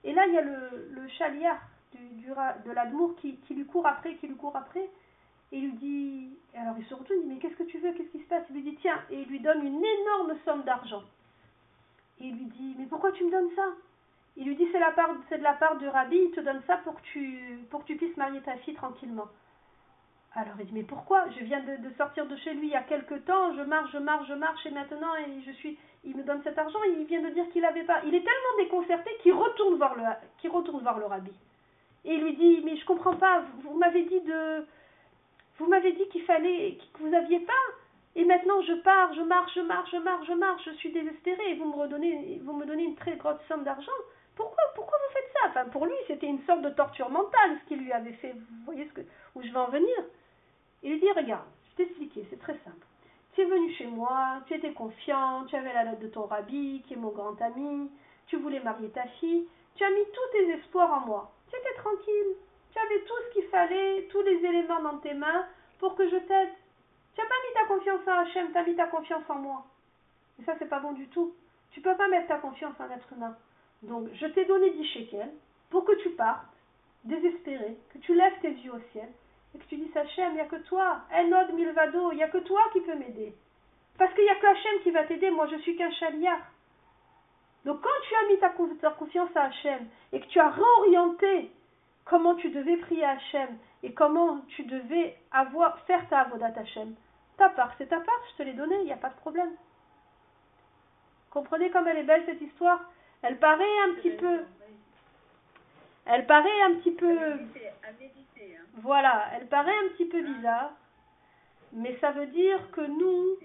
[0.04, 1.60] Et là il y a le, le chaliard
[1.94, 4.90] de l'Admour qui, qui lui court après, qui lui court après,
[5.52, 7.94] et il lui dit, alors il se retourne, il dit mais qu'est-ce que tu veux,
[7.94, 8.44] qu'est-ce qui se passe?
[8.50, 11.04] Il lui dit tiens, et il lui donne une énorme somme d'argent.
[12.24, 13.66] Il lui dit mais pourquoi tu me donnes ça?
[14.38, 17.02] Il lui dit c'est de la part du rabbi, il te donne ça pour que
[17.12, 19.28] tu, puisses marier ta fille tranquillement.
[20.34, 21.30] Alors il dit mais pourquoi?
[21.38, 23.92] Je viens de, de, sortir de chez lui il y a quelque temps, je marche,
[23.92, 27.02] je marche, je marche et maintenant et je suis, il me donne cet argent et
[27.02, 28.02] il vient de dire qu'il n'avait pas.
[28.06, 30.04] Il est tellement déconcerté qu'il retourne voir le,
[30.40, 31.32] qu'il retourne voir le rabbi
[32.06, 34.66] et il lui dit mais je comprends pas, vous, m'avez dit de,
[35.60, 37.54] vous m'avez dit qu'il fallait, que vous aviez pas
[38.16, 41.52] et maintenant je pars, je marche, je marche, je marche, je marche, je suis désespérée
[41.52, 43.92] et vous me redonnez, vous me donnez une très grosse somme d'argent.
[44.36, 45.50] Pourquoi, pourquoi vous faites ça?
[45.50, 48.34] Enfin pour lui c'était une sorte de torture mentale ce qu'il lui avait fait.
[48.34, 49.02] Vous voyez ce que,
[49.36, 49.98] où je vais en venir
[50.84, 52.86] il lui dit, regarde, je t'ai expliqué, c'est très simple.
[53.34, 56.84] Tu es venu chez moi, tu étais confiant, tu avais la lettre de ton rabbi,
[56.86, 57.90] qui est mon grand ami,
[58.28, 61.32] tu voulais marier ta fille, tu as mis tous tes espoirs en moi.
[61.50, 62.36] Tu étais tranquille,
[62.74, 65.48] tu avais tout ce qu'il fallait, tous les éléments dans tes mains
[65.80, 66.50] pour que je t'aide.
[67.16, 69.66] Tu n'as pas mis ta confiance en Hachem, tu as mis ta confiance en moi.
[70.40, 71.34] Et ça, c'est pas bon du tout.
[71.72, 73.36] Tu peux pas mettre ta confiance en être humain.
[73.84, 75.34] Donc, je t'ai donné 10 shekels
[75.70, 76.56] pour que tu partes,
[77.04, 79.10] désespéré, que tu lèves tes yeux au ciel
[79.54, 82.30] et que tu dis Hachem, il n'y a que toi, Enod Milvado, il n'y a
[82.30, 83.34] que toi qui peux m'aider.
[83.98, 86.42] Parce qu'il n'y a que Hachem qui va t'aider, moi je suis qu'un chaliard.
[87.66, 88.40] Donc quand tu as mis
[88.80, 91.52] ta, confiance à Hachem et que tu as réorienté
[92.06, 96.96] comment tu devais prier Hachem et comment tu devais avoir, faire ta avodat Hachem,
[97.38, 99.52] ta part, c'est ta part, je te l'ai donné, il n'y a pas de problème.
[101.32, 102.80] Comprenez comme elle est belle cette histoire?
[103.22, 104.44] Elle paraît un petit peu...
[106.06, 107.18] Elle paraît un petit peu...
[108.76, 110.72] Voilà, elle paraît un petit peu bizarre,
[111.72, 113.38] mais ça veut dire que nous,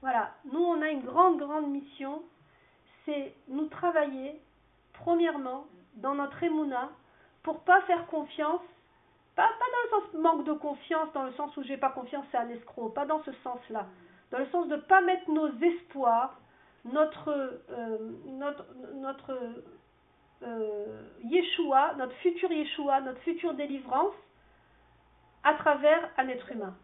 [0.00, 2.22] voilà, nous on a une grande, grande mission,
[3.04, 4.40] c'est nous travailler,
[4.92, 5.66] premièrement,
[5.96, 6.90] dans notre émouna,
[7.44, 8.62] pour pas faire confiance,
[9.36, 12.24] pas, pas dans le sens manque de confiance, dans le sens où j'ai pas confiance,
[12.32, 13.86] c'est un escroc, pas dans ce sens-là,
[14.32, 16.40] dans le sens de pas mettre nos espoirs,
[16.84, 17.98] notre, euh,
[18.94, 19.38] notre,
[20.42, 24.14] euh, Yeshua, notre futur Yeshua, notre future délivrance,
[25.44, 26.74] à travers un être humain.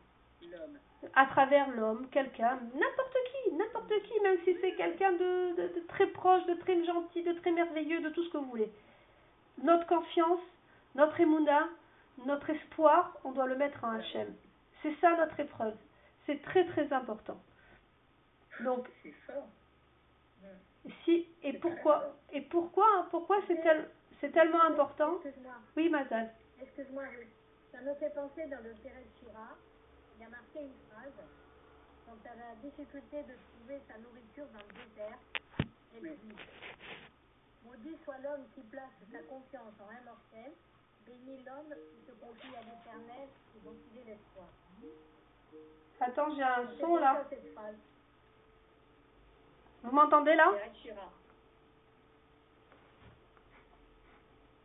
[1.14, 6.44] À travers l'homme, quelqu'un, n'importe qui, n'importe qui, même si c'est quelqu'un de, très proche,
[6.44, 8.70] de très gentil, de très merveilleux, de tout ce que vous voulez.
[9.62, 10.40] Notre confiance,
[10.94, 11.68] notre émouna,
[12.26, 14.34] notre espoir, on doit le mettre en Hachem.
[14.82, 15.76] C'est ça notre épreuve.
[16.26, 17.40] C'est très très important.
[18.60, 18.88] Donc,
[21.04, 23.88] si et pourquoi et pourquoi pourquoi c'est tel,
[24.20, 25.18] c'est tellement important?
[25.76, 26.30] Oui, Mazal.
[26.60, 27.04] Excuse-moi,
[27.72, 29.56] ça me fait penser dans le Pérez Shira,
[30.16, 31.12] il y a marqué une phrase.
[32.06, 35.18] Quand tu as la difficulté de trouver sa nourriture dans le désert,
[35.96, 36.00] et
[37.64, 40.52] maudit soit l'homme qui place sa confiance en un mortel,
[41.06, 44.48] béni l'homme qui se confie à l'éternel et dont il est l'espoir.
[46.00, 47.24] Attends, j'ai un son là.
[49.82, 50.52] Vous m'entendez là?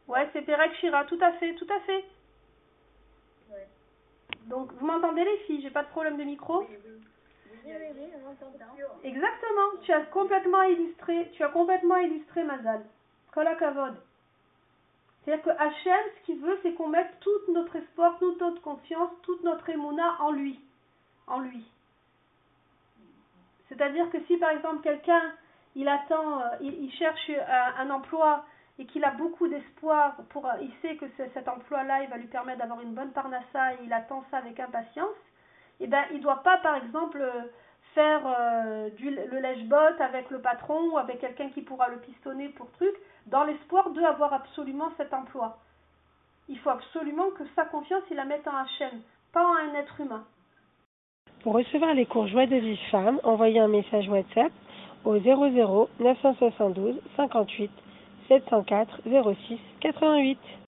[0.08, 2.06] Ouais, c'est Perek Shira, tout à fait, tout à fait.
[4.44, 5.62] Donc, vous m'entendez les filles?
[5.62, 6.60] J'ai pas de problème de micro.
[6.60, 7.02] Oui, oui,
[9.04, 9.82] Exactement.
[9.84, 12.84] Tu as complètement illustré, tu as complètement illustré Mazal.
[13.34, 13.96] Kolakavod.
[15.24, 19.10] C'est-à-dire que Hachem, ce qu'il veut, c'est qu'on mette tout notre espoir, toute notre confiance,
[19.24, 20.60] toute notre émouna en lui.
[21.28, 21.66] En lui.
[23.70, 25.34] C'est-à-dire que si par exemple quelqu'un,
[25.76, 27.32] il attend, euh, il, cherche
[27.78, 28.46] un emploi
[28.78, 32.60] et qu'il a beaucoup d'espoir pour, il sait que cet emploi-là, il va lui permettre
[32.60, 35.16] d'avoir une bonne parnassa et il attend ça avec impatience,
[35.80, 37.22] eh ben, il ne doit pas, par exemple,
[37.94, 42.50] faire euh, du, le lèche-botte avec le patron ou avec quelqu'un qui pourra le pistonner
[42.50, 42.94] pour truc,
[43.28, 45.58] dans l'espoir d'avoir absolument cet emploi.
[46.48, 49.02] Il faut absolument que sa confiance, il la mette en Hachem,
[49.34, 50.26] pas en un être humain.
[51.42, 54.52] Pour recevoir les cours Joie de vie femme, envoyez un message WhatsApp
[55.06, 57.72] au 00 972 58
[58.28, 60.40] 704 06 88